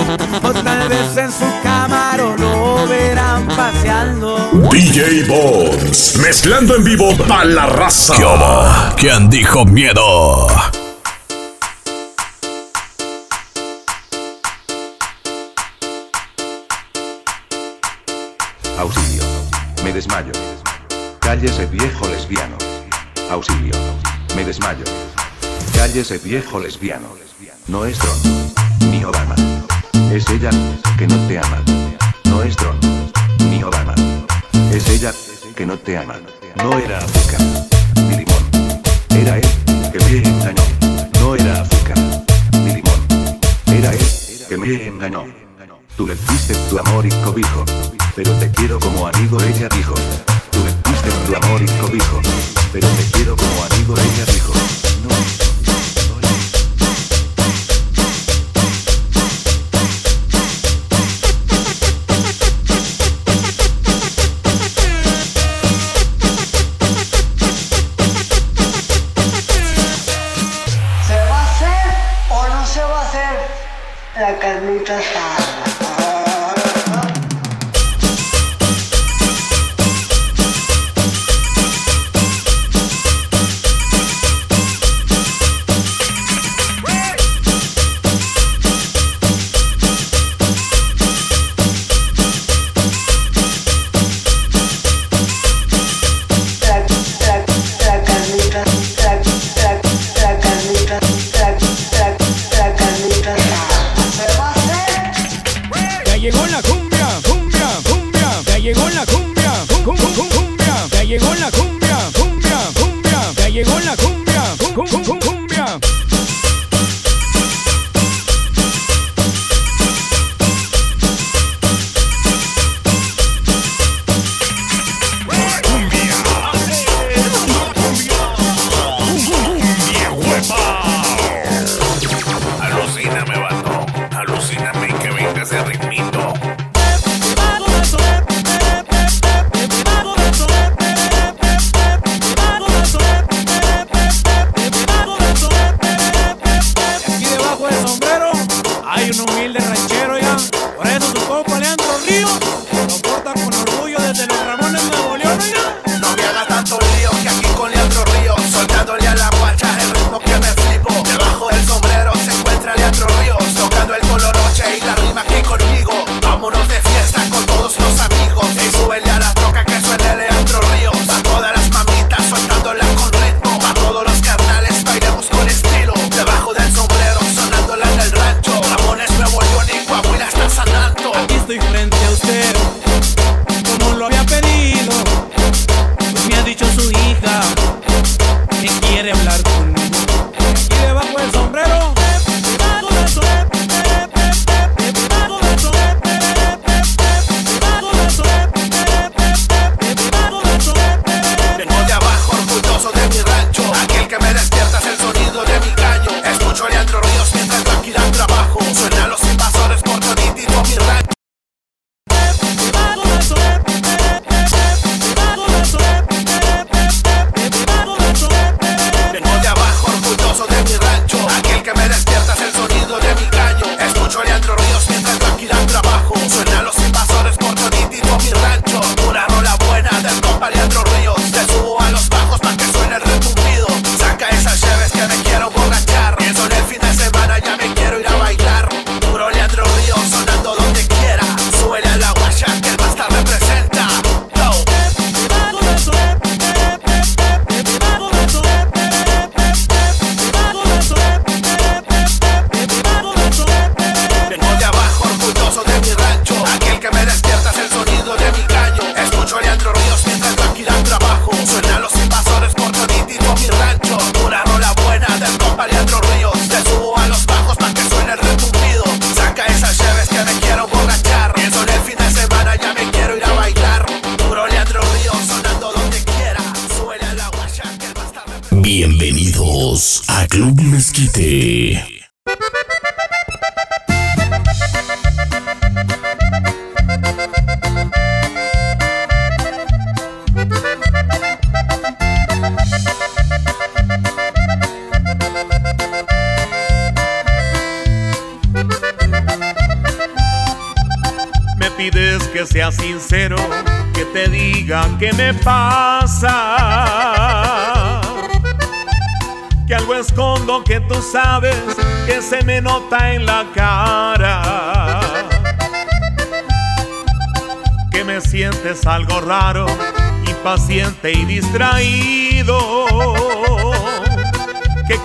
O 0.43 0.51
tal 0.51 0.89
vez 0.89 1.17
en 1.17 1.31
su 1.31 1.45
camaro 1.61 2.35
lo 2.37 2.87
verán 2.87 3.47
paseando. 3.47 4.49
DJ 4.71 5.23
Bones, 5.27 6.17
mezclando 6.17 6.75
en 6.75 6.83
vivo 6.83 7.15
para 7.27 7.45
la 7.45 7.65
raza. 7.67 8.15
¿Qué 8.15 8.23
hubo? 8.23 8.95
¿Quién 8.97 9.29
dijo 9.29 9.65
miedo? 9.65 10.47
Auxilio. 18.79 19.23
Me 19.83 19.93
desmayo. 19.93 20.31
Cállese 21.19 21.67
viejo 21.67 22.07
lesbiano. 22.07 22.57
Auxilio. 23.29 23.75
Me 24.35 24.43
desmayo. 24.43 24.85
Cállese 25.81 26.19
viejo 26.19 26.59
lesbiano. 26.59 27.07
No 27.67 27.85
es 27.85 27.97
Tron. 27.97 28.15
Ni 28.91 29.03
Obama. 29.03 29.33
Es 30.13 30.29
ella, 30.29 30.51
que 30.95 31.07
no 31.07 31.15
te 31.27 31.39
ama. 31.39 31.57
No 32.25 32.43
es 32.43 32.55
Tron. 32.55 32.77
Ni 33.49 33.63
Obama. 33.63 33.95
Es 34.71 34.87
ella, 34.89 35.11
que 35.55 35.65
no 35.65 35.79
te 35.79 35.97
ama. 35.97 36.19
No 36.57 36.77
era 36.77 36.99
azúcar. 36.99 37.41
Ni 37.95 38.17
limón. 38.17 38.43
Era 39.09 39.37
él, 39.37 39.49
que 39.91 39.97
me 39.97 40.29
engañó. 40.29 40.61
No 41.19 41.33
era 41.33 41.61
azúcar. 41.61 41.97
Ni 42.63 42.75
limón. 42.75 43.01
Era 43.65 43.91
él, 43.91 44.07
que 44.47 44.57
me 44.57 44.85
engañó. 44.85 45.25
Tú 45.97 46.05
le 46.05 46.13
diste 46.13 46.53
tu 46.69 46.77
amor 46.77 47.07
y 47.07 47.09
cobijo. 47.25 47.65
Pero 48.15 48.31
te 48.33 48.51
quiero 48.51 48.79
como 48.79 49.07
amigo, 49.07 49.41
ella 49.41 49.67
dijo. 49.69 49.95
Tú 50.51 50.59
le 50.59 50.91
diste 50.91 51.09
tu 51.25 51.35
amor 51.35 51.59
y 51.59 51.65
cobijo. 51.81 52.21
Pero 52.71 52.87
te 52.87 53.03
quiero 53.13 53.35
como 53.35 53.63
amigo, 53.63 53.95
ella 53.97 54.31
dijo. 54.31 54.53
¿Se 55.60 55.60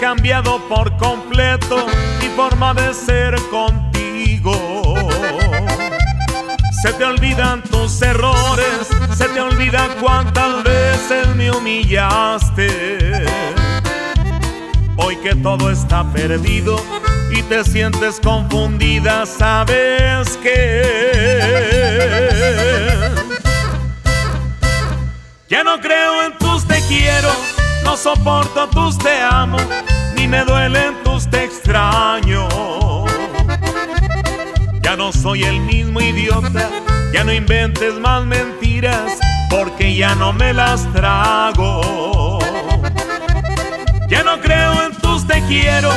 cambiado 0.06 0.60
por 0.68 0.96
completo 0.98 1.84
mi 2.20 2.28
forma 2.36 2.72
de 2.74 2.94
ser 2.94 3.34
contigo. 3.50 4.54
Se 6.80 6.92
te 6.92 7.04
olvidan 7.04 7.60
tus 7.64 8.00
errores, 8.02 8.86
se 9.16 9.28
te 9.30 9.40
olvida 9.40 9.88
cuántas 10.00 10.62
veces 10.62 11.26
me 11.34 11.50
humillaste. 11.50 13.26
Hoy 14.96 15.16
que 15.16 15.34
todo 15.34 15.72
está 15.72 16.04
perdido 16.12 16.80
y 17.32 17.42
te 17.42 17.64
sientes 17.64 18.20
confundida, 18.20 19.26
sabes 19.26 20.36
que 20.36 21.96
ya 25.48 25.64
no 25.64 25.80
creo 25.80 26.22
en 26.26 26.38
tus 26.38 26.64
te 26.64 26.80
quiero, 26.82 27.32
no 27.82 27.96
soporto 27.96 28.68
tus 28.68 28.96
te 28.98 29.20
amo, 29.20 29.58
me 30.28 30.44
duelen 30.44 30.94
tus 31.04 31.28
te 31.28 31.44
extraño. 31.44 32.48
Ya 34.80 34.96
no 34.96 35.12
soy 35.12 35.44
el 35.44 35.60
mismo 35.60 36.00
idiota, 36.00 36.70
ya 37.12 37.24
no 37.24 37.32
inventes 37.32 37.94
más 37.94 38.24
mentiras, 38.24 39.18
porque 39.50 39.94
ya 39.96 40.14
no 40.14 40.32
me 40.32 40.52
las 40.52 40.90
trago. 40.92 42.38
Ya 44.08 44.22
no 44.22 44.40
creo 44.40 44.84
en 44.84 44.92
tus 44.96 45.26
te 45.26 45.42
quiero, 45.42 45.90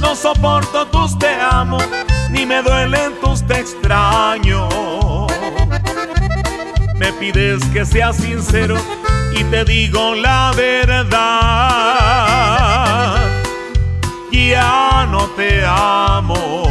no 0.00 0.16
soporto 0.16 0.86
tus 0.88 1.18
te 1.18 1.32
amo, 1.40 1.78
ni 2.30 2.44
me 2.44 2.62
duelen 2.62 3.14
tus 3.20 3.46
te 3.46 3.60
extraño. 3.60 4.68
Me 6.96 7.12
pides 7.14 7.64
que 7.72 7.84
sea 7.84 8.12
sincero 8.12 8.76
y 9.36 9.44
te 9.44 9.64
digo 9.64 10.14
la 10.14 10.52
verdad. 10.56 12.31
Ya 14.52 15.06
no 15.10 15.28
te 15.28 15.64
amo. 15.64 16.68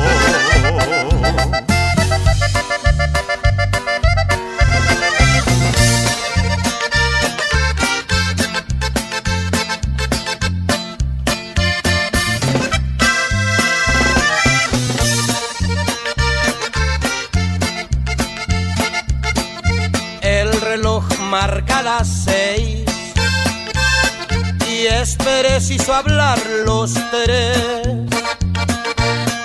Preciso 25.23 25.93
hablar 25.93 26.39
los 26.65 26.93
tres. 27.11 27.87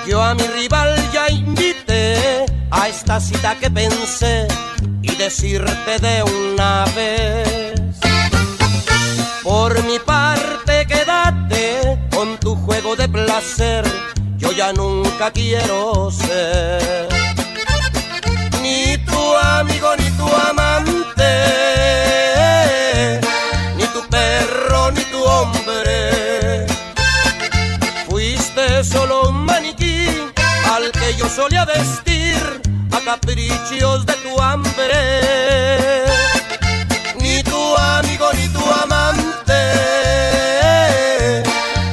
Yo 0.07 0.23
a 0.23 0.35
mi 0.35 0.47
rival 0.47 0.94
ya 1.12 1.28
invité 1.31 2.47
a 2.70 2.89
esta 2.89 3.20
cita 3.20 3.55
que 3.57 3.70
pensé 3.70 4.47
y 5.03 5.15
decirte 5.16 5.98
de 5.98 6.23
una 6.23 6.85
vez. 6.94 7.81
Por 9.43 9.82
mi 9.85 9.98
parte 9.98 10.86
quédate 10.86 11.98
con 12.11 12.39
tu 12.39 12.55
juego 12.57 12.97
de 12.97 13.09
placer, 13.09 13.85
yo 14.36 14.53
ya 14.53 14.73
nunca 14.73 15.31
quiero 15.31 16.11
ser 16.11 17.09
ni 18.66 18.98
tu 18.98 19.36
amigo 19.36 19.89
ni 19.97 20.11
tu 20.19 20.27
amante, 20.48 21.31
solía 31.28 31.65
vestir 31.65 32.36
a 32.93 33.01
caprichos 33.01 34.07
de 34.07 34.12
tu 34.15 34.40
hambre. 34.40 36.05
Ni 37.20 37.43
tu 37.43 37.77
amigo 37.77 38.32
ni 38.35 38.48
tu 38.48 38.65
amante, 38.82 39.62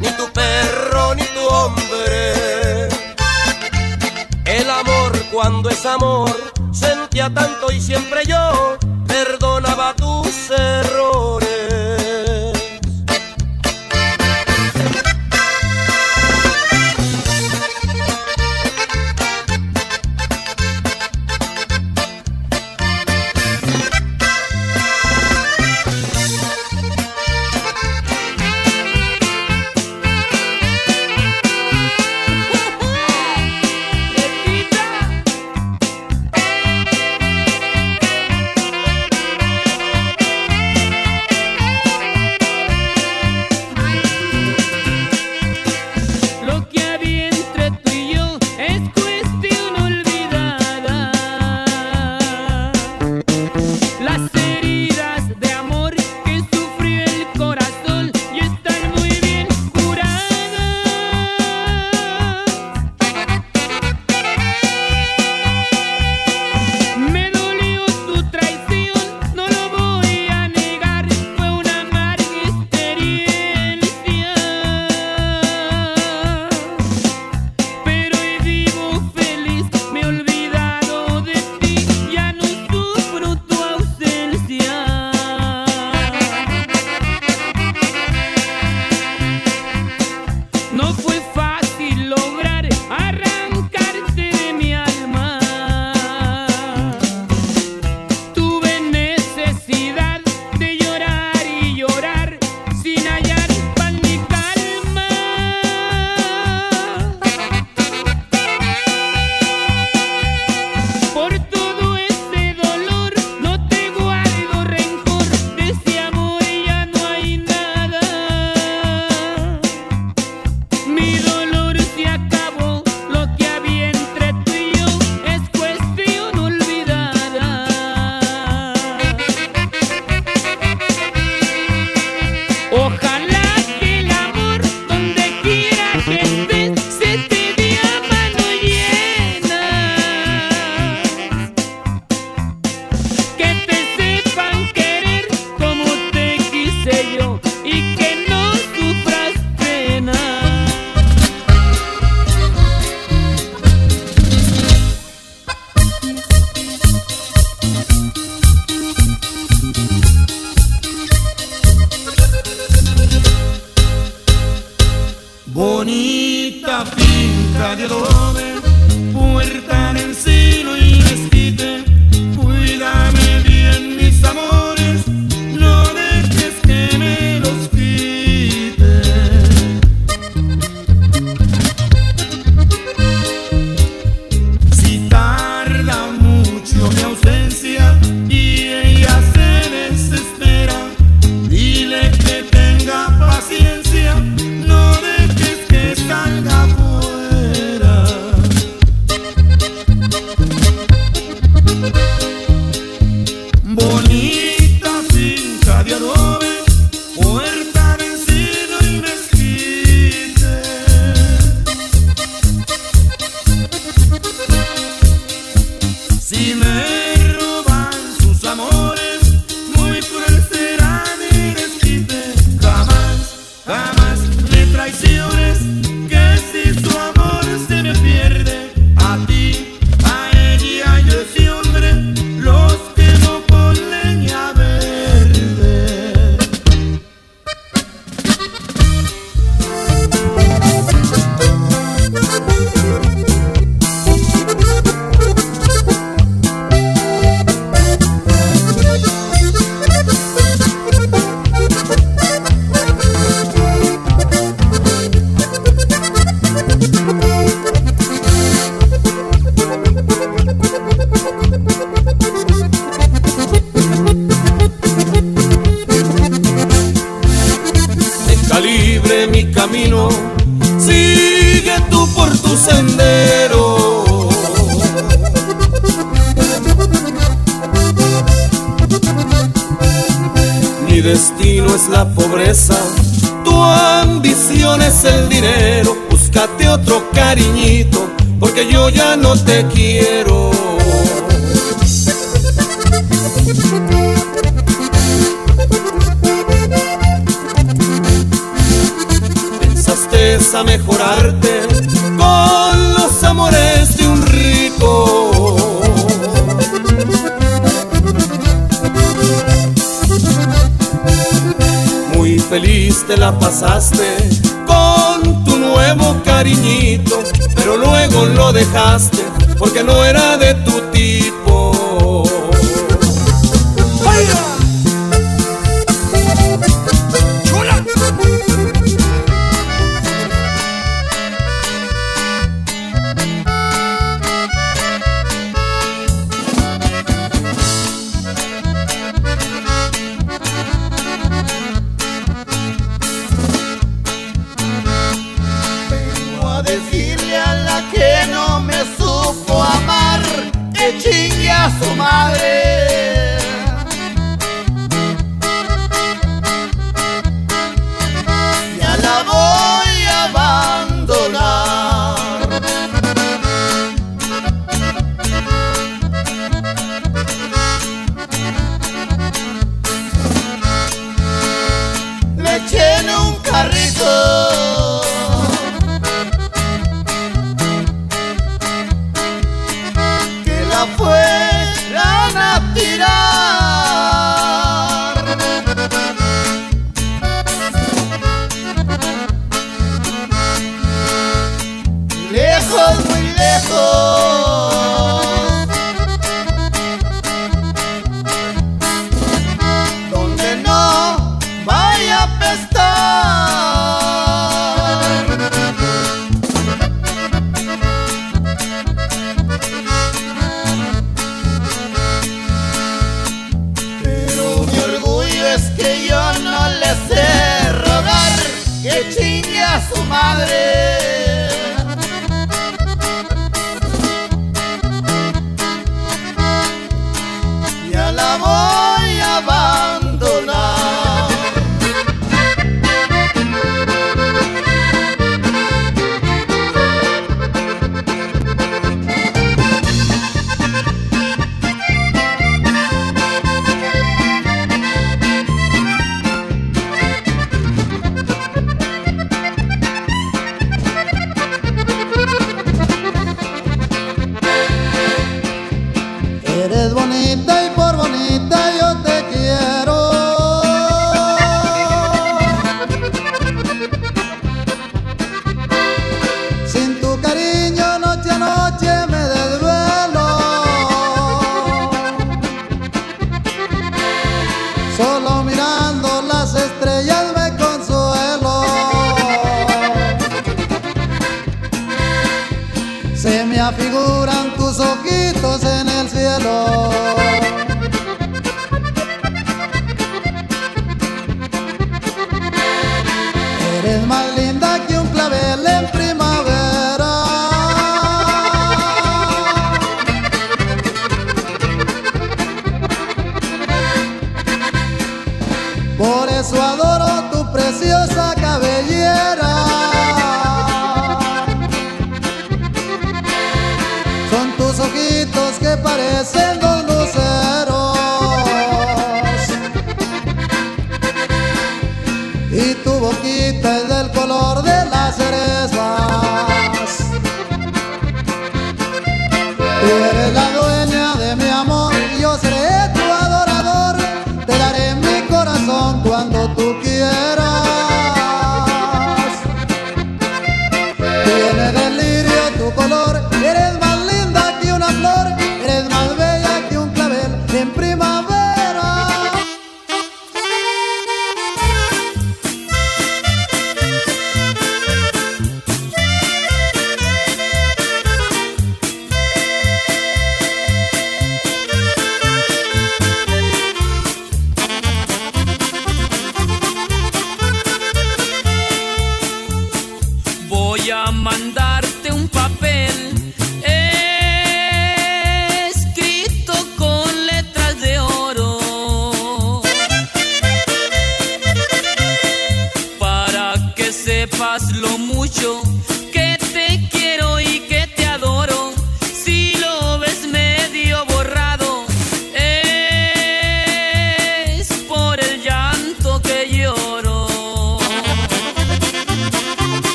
ni 0.00 0.08
tu 0.12 0.32
perro 0.32 1.14
ni 1.14 1.24
tu 1.24 1.46
hombre. 1.46 2.88
El 4.44 4.70
amor 4.70 5.12
cuando 5.32 5.68
es 5.70 5.84
amor 5.84 6.30
sentía 6.72 7.32
tanto 7.32 7.70
y 7.70 7.80
siempre 7.80 8.24
yo 8.26 8.78
perdonaba 9.06 9.94
tus 9.94 10.50
errores. 10.50 11.47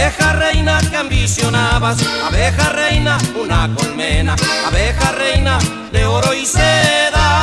Abeja 0.00 0.32
reina 0.32 0.80
que 0.90 0.96
ambicionabas, 0.96 1.98
abeja 2.24 2.70
reina, 2.70 3.18
una 3.38 3.68
colmena, 3.74 4.34
abeja 4.66 5.12
reina 5.12 5.58
de 5.92 6.06
oro 6.06 6.32
y 6.32 6.46
seda. 6.46 7.42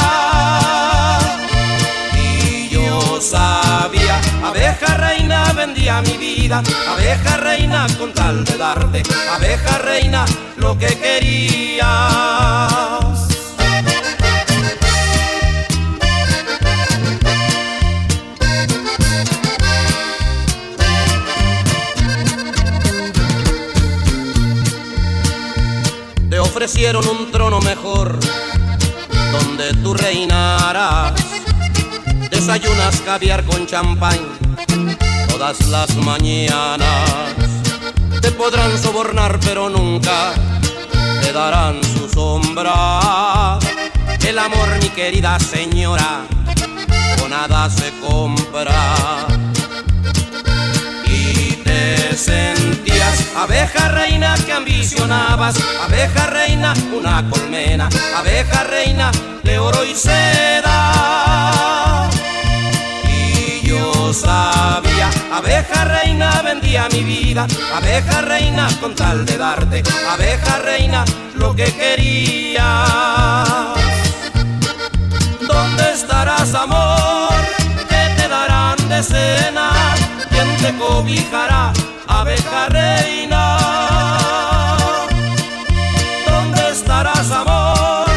Y 2.15 2.69
yo 2.69 3.21
sabía, 3.21 4.19
abeja 4.43 4.97
reina 4.97 5.53
vendía 5.53 6.01
mi 6.01 6.17
vida, 6.17 6.63
abeja 6.89 7.37
reina 7.37 7.85
con 7.99 8.11
tal 8.11 8.43
de 8.43 8.57
darte, 8.57 9.03
abeja 9.31 9.77
reina 9.77 10.25
lo 10.55 10.75
que 10.79 10.87
querías. 10.87 11.87
Ofrecieron 26.67 27.07
un 27.07 27.31
trono 27.31 27.61
mejor 27.61 28.19
donde 29.31 29.73
tú 29.81 29.93
reinarás. 29.93 31.13
Desayunas 32.29 32.99
caviar 33.05 33.45
con 33.45 33.65
champán 33.65 34.19
todas 35.29 35.65
las 35.67 35.95
mañanas. 35.95 37.09
Te 38.21 38.33
podrán 38.33 38.77
sobornar 38.77 39.39
pero 39.39 39.69
nunca 39.69 40.33
te 41.21 41.31
darán 41.31 41.79
su 41.81 42.09
sombra. 42.09 43.59
El 44.27 44.37
amor, 44.37 44.67
mi 44.81 44.89
querida 44.89 45.39
señora, 45.39 46.25
con 47.17 47.29
nada 47.29 47.69
se 47.69 47.93
compra. 48.01 49.46
Sentías 52.17 53.27
abeja 53.37 53.89
reina 53.89 54.33
que 54.43 54.51
ambicionabas, 54.51 55.55
abeja 55.83 56.25
reina, 56.25 56.73
una 56.91 57.23
colmena, 57.29 57.87
abeja 58.15 58.63
reina 58.63 59.11
de 59.43 59.59
oro 59.59 59.85
y 59.85 59.93
seda. 59.93 60.89
Y 63.07 63.67
yo 63.67 64.11
sabía, 64.13 65.11
abeja 65.31 65.85
reina 65.85 66.41
vendía 66.41 66.89
mi 66.91 67.03
vida, 67.03 67.45
abeja 67.75 68.21
reina 68.21 68.67
con 68.81 68.95
tal 68.95 69.23
de 69.23 69.37
darte, 69.37 69.83
abeja 70.09 70.57
reina 70.57 71.05
lo 71.35 71.55
que 71.55 71.65
querías. 71.65 72.65
¿Dónde 75.47 75.91
estarás, 75.93 76.55
amor? 76.55 77.45
¿Qué 77.87 78.09
te 78.17 78.27
darán 78.27 78.89
de 78.89 79.03
cena? 79.03 79.69
¿Quién 80.29 80.57
te 80.57 80.73
cobijará, 80.77 81.73
abeja 82.07 82.69
reina? 82.69 83.57
¿Dónde 86.29 86.69
estarás, 86.71 87.31
amor? 87.31 88.07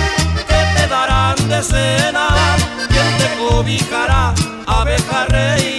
¿Qué 0.49 0.63
te 0.77 0.87
darán 0.87 1.37
de 1.49 1.63
cena? 1.63 2.29
¿Quién 2.89 3.19
te 3.19 3.37
cobijará, 3.39 4.35
abeja 4.67 5.25
reina? 5.27 5.70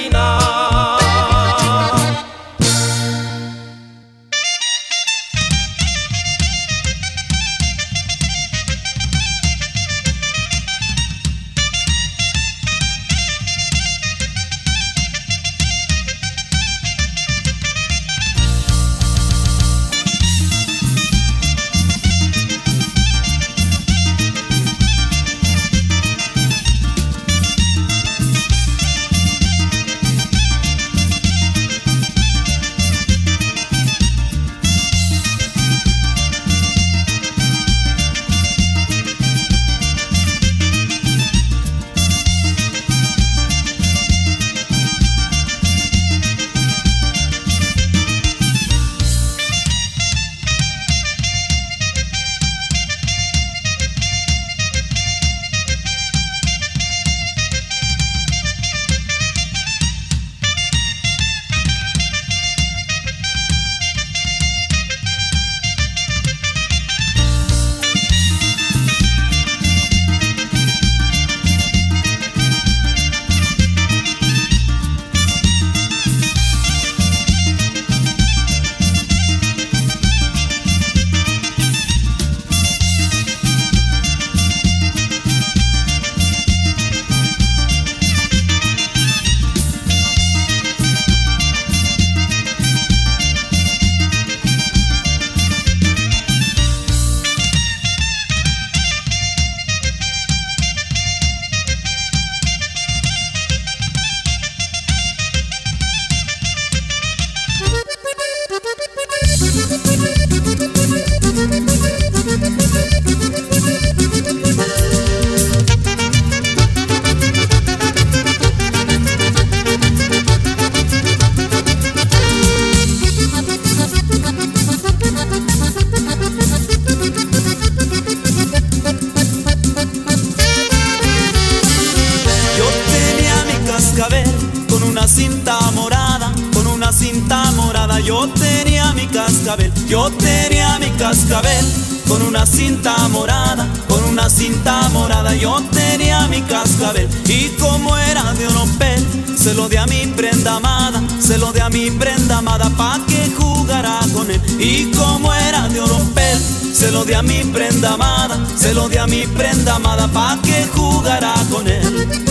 Yo 139.88 140.09
tenía 140.11 140.77
mi 140.80 140.89
cascabel 140.91 141.65
con 142.07 142.22
una 142.22 142.45
cinta 142.45 142.95
morada, 143.07 143.68
con 143.88 144.03
una 144.03 144.30
cinta 144.30 144.88
morada. 144.89 145.34
Yo 145.35 145.59
tenía 145.72 146.27
mi 146.27 146.41
cascabel 146.41 147.09
y 147.26 147.47
como 147.59 147.97
era 147.97 148.34
de 148.34 148.47
oropel, 148.47 149.03
se 149.35 149.53
lo 149.55 149.68
di 149.68 149.77
a 149.77 149.85
mi 149.88 150.05
prenda 150.15 150.57
amada, 150.57 151.01
se 151.19 151.31
se 151.31 151.38
lo 151.39 151.51
di 151.51 151.59
a 151.59 151.69
mi 151.69 151.89
prenda 151.89 152.38
amada 152.38 152.69
pa' 152.77 152.99
que 153.07 153.31
jugara 153.35 153.99
con 154.13 154.30
él. 154.30 154.41
Y 154.59 154.91
como 154.91 155.34
era 155.34 155.68
de 155.69 155.80
oropel, 155.80 156.39
se 156.73 156.91
lo 156.91 157.03
di 157.03 157.13
a 157.13 157.23
mi 157.23 157.43
prenda 157.45 157.93
amada, 157.93 158.38
se 158.55 158.73
lo 158.73 158.89
di 158.89 158.97
a 158.97 159.07
mi 159.07 159.26
prenda 159.26 159.76
amada 159.76 160.07
pa' 160.07 160.38
que 160.43 160.68
jugara 160.76 161.34
con 161.49 161.68
él. 161.68 162.22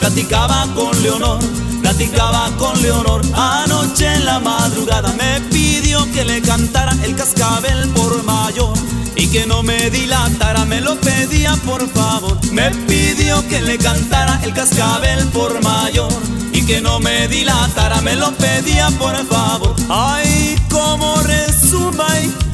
Platicaba 0.00 0.66
con 0.74 1.02
Leonor, 1.02 1.38
platicaba 1.80 2.50
con 2.56 2.80
Leonor. 2.82 3.22
Anoche 3.34 4.14
en 4.14 4.24
la 4.24 4.40
madrugada 4.40 5.12
me 5.12 5.40
pidió 5.50 6.10
que 6.12 6.24
le 6.24 6.40
cantara 6.42 6.96
el 7.04 7.14
cascabel 7.14 7.88
por 7.90 8.22
mayor. 8.24 8.76
Y 9.16 9.26
que 9.28 9.46
no 9.46 9.62
me 9.62 9.90
dilatara, 9.90 10.64
me 10.64 10.80
lo 10.80 10.94
pedía 11.00 11.54
por 11.66 11.88
favor. 11.90 12.38
Me 12.52 12.70
pidió 12.70 13.46
que 13.48 13.60
le 13.60 13.76
cantara 13.76 14.40
el 14.44 14.52
cascabel 14.54 15.26
por 15.28 15.62
mayor 15.62 16.12
y 16.52 16.62
que 16.64 16.80
no 16.80 17.00
me 17.00 17.28
dilatara, 17.28 18.00
me 18.00 18.14
lo 18.16 18.32
pedía 18.32 18.88
por 18.98 19.16
favor. 19.26 19.74
Ay, 19.88 20.56
cómo 20.70 21.16
resuma 21.22 22.06
y 22.20 22.47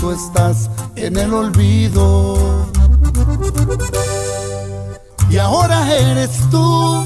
tú 0.00 0.10
estás 0.12 0.70
en 0.96 1.16
el 1.16 1.32
olvido. 1.34 2.38
Y 5.28 5.36
ahora 5.36 5.94
eres 5.94 6.30
tú 6.50 7.04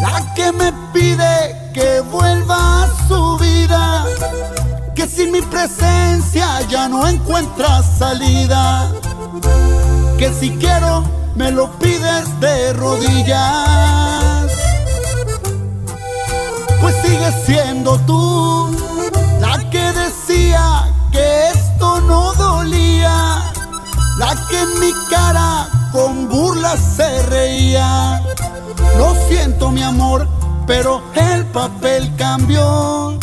la 0.00 0.34
que 0.34 0.50
me 0.52 0.72
pide 0.92 1.70
que 1.74 2.00
vuelva 2.00 2.84
a 2.84 3.06
su 3.06 3.36
vida, 3.38 4.04
que 4.94 5.06
sin 5.06 5.30
mi 5.30 5.42
presencia 5.42 6.62
ya 6.68 6.88
no 6.88 7.06
encuentras 7.06 7.98
salida, 7.98 8.90
que 10.18 10.32
si 10.32 10.50
quiero 10.56 11.04
me 11.34 11.50
lo 11.52 11.70
pides 11.78 12.40
de 12.40 12.72
rodillas, 12.72 14.50
pues 16.80 16.94
sigues 17.04 17.34
siendo 17.44 17.98
tú 18.06 18.95
la 24.18 24.34
que 24.48 24.60
en 24.60 24.80
mi 24.80 24.92
cara 25.10 25.68
con 25.92 26.28
burlas 26.28 26.80
se 26.96 27.22
reía. 27.24 28.22
Lo 28.98 29.14
siento 29.28 29.70
mi 29.70 29.82
amor, 29.82 30.28
pero 30.66 31.02
el 31.14 31.46
papel 31.46 32.14
cambió. 32.16 33.18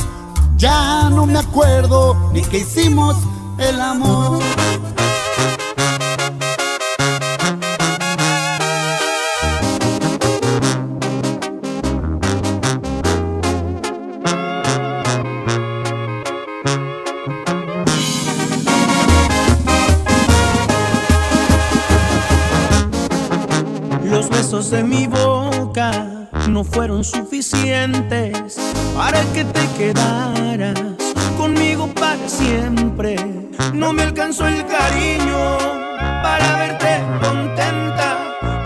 Ya 0.57 1.09
no 1.09 1.25
me 1.25 1.39
acuerdo 1.39 2.15
ni 2.31 2.41
que 2.41 2.59
hicimos 2.59 3.15
el 3.57 3.81
amor. 3.81 4.41
en 24.75 24.89
mi 24.89 25.07
boca 25.07 25.91
no 26.49 26.63
fueron 26.63 27.03
suficientes 27.03 28.57
para 28.95 29.21
que 29.33 29.45
te 29.45 29.67
quedaras 29.77 30.73
conmigo 31.37 31.87
para 31.87 32.27
siempre. 32.27 33.15
No 33.73 33.93
me 33.93 34.03
alcanzó 34.03 34.47
el 34.47 34.65
cariño 34.65 35.57
para 36.23 36.57
verte 36.57 37.03
contenta. 37.21 38.17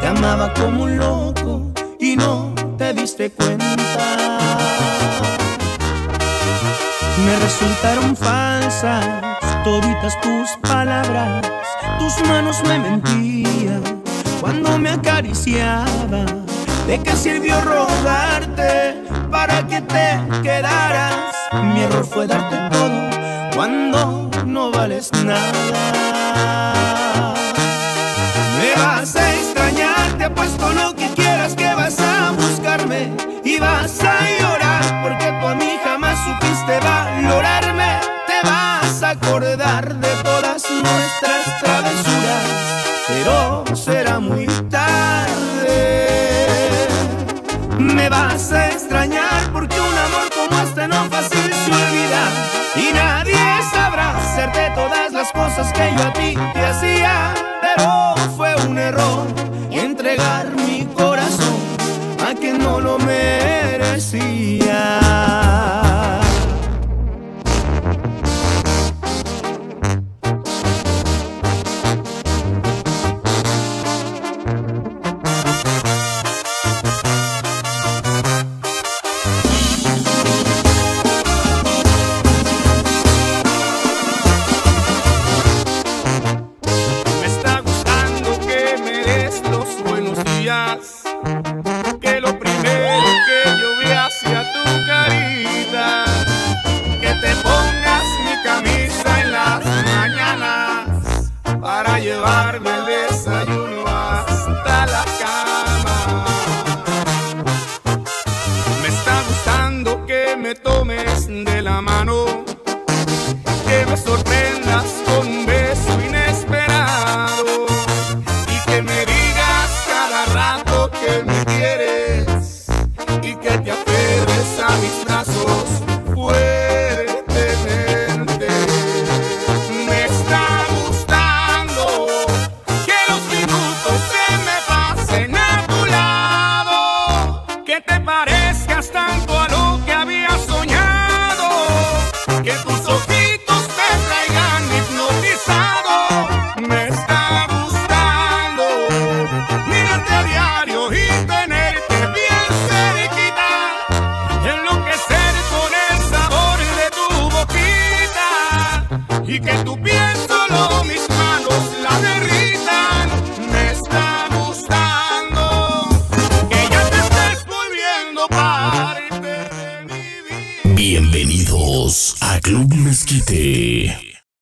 Te 0.01 0.07
amaba 0.07 0.53
como 0.53 0.84
un 0.84 0.97
loco 0.97 1.73
y 1.99 2.15
no 2.15 2.53
te 2.77 2.93
diste 2.93 3.31
cuenta. 3.31 3.75
Me 7.25 7.39
resultaron 7.39 8.15
falsas 8.15 9.05
toditas 9.63 10.19
tus 10.21 10.49
palabras, 10.61 11.41
tus 11.99 12.27
manos 12.27 12.61
me 12.65 12.79
mentían 12.79 13.96
cuando 14.39 14.77
me 14.77 14.89
acariciaba. 14.89 16.26
¿De 16.88 17.01
qué 17.03 17.15
sirvió 17.15 17.59
rogarte 17.61 19.03
para 19.30 19.65
que 19.68 19.81
te 19.81 20.19
quedaras? 20.41 21.35
Mi 21.51 21.81
error 21.81 22.05
fue 22.05 22.27
darte 22.27 22.57
todo 22.72 23.09
cuando 23.55 24.30
no 24.45 24.72
vales 24.72 25.11
nada. 25.26 25.43
Me 28.59 28.73
vas 28.81 29.15
a 29.15 29.34
extrañar, 29.34 30.18
te 30.18 30.26
apuesto 30.26 30.72
lo 30.73 30.95
que 30.95 31.09
quieras 31.14 31.53
que 31.55 31.73
vas 31.73 31.99
a 31.99 32.31
buscarme 32.31 33.11
y 33.43 33.59
vas 33.59 33.99
a 34.01 34.30
llorar 34.39 35.01
porque 35.03 35.34
tu 35.41 35.47
amigo 35.47 35.66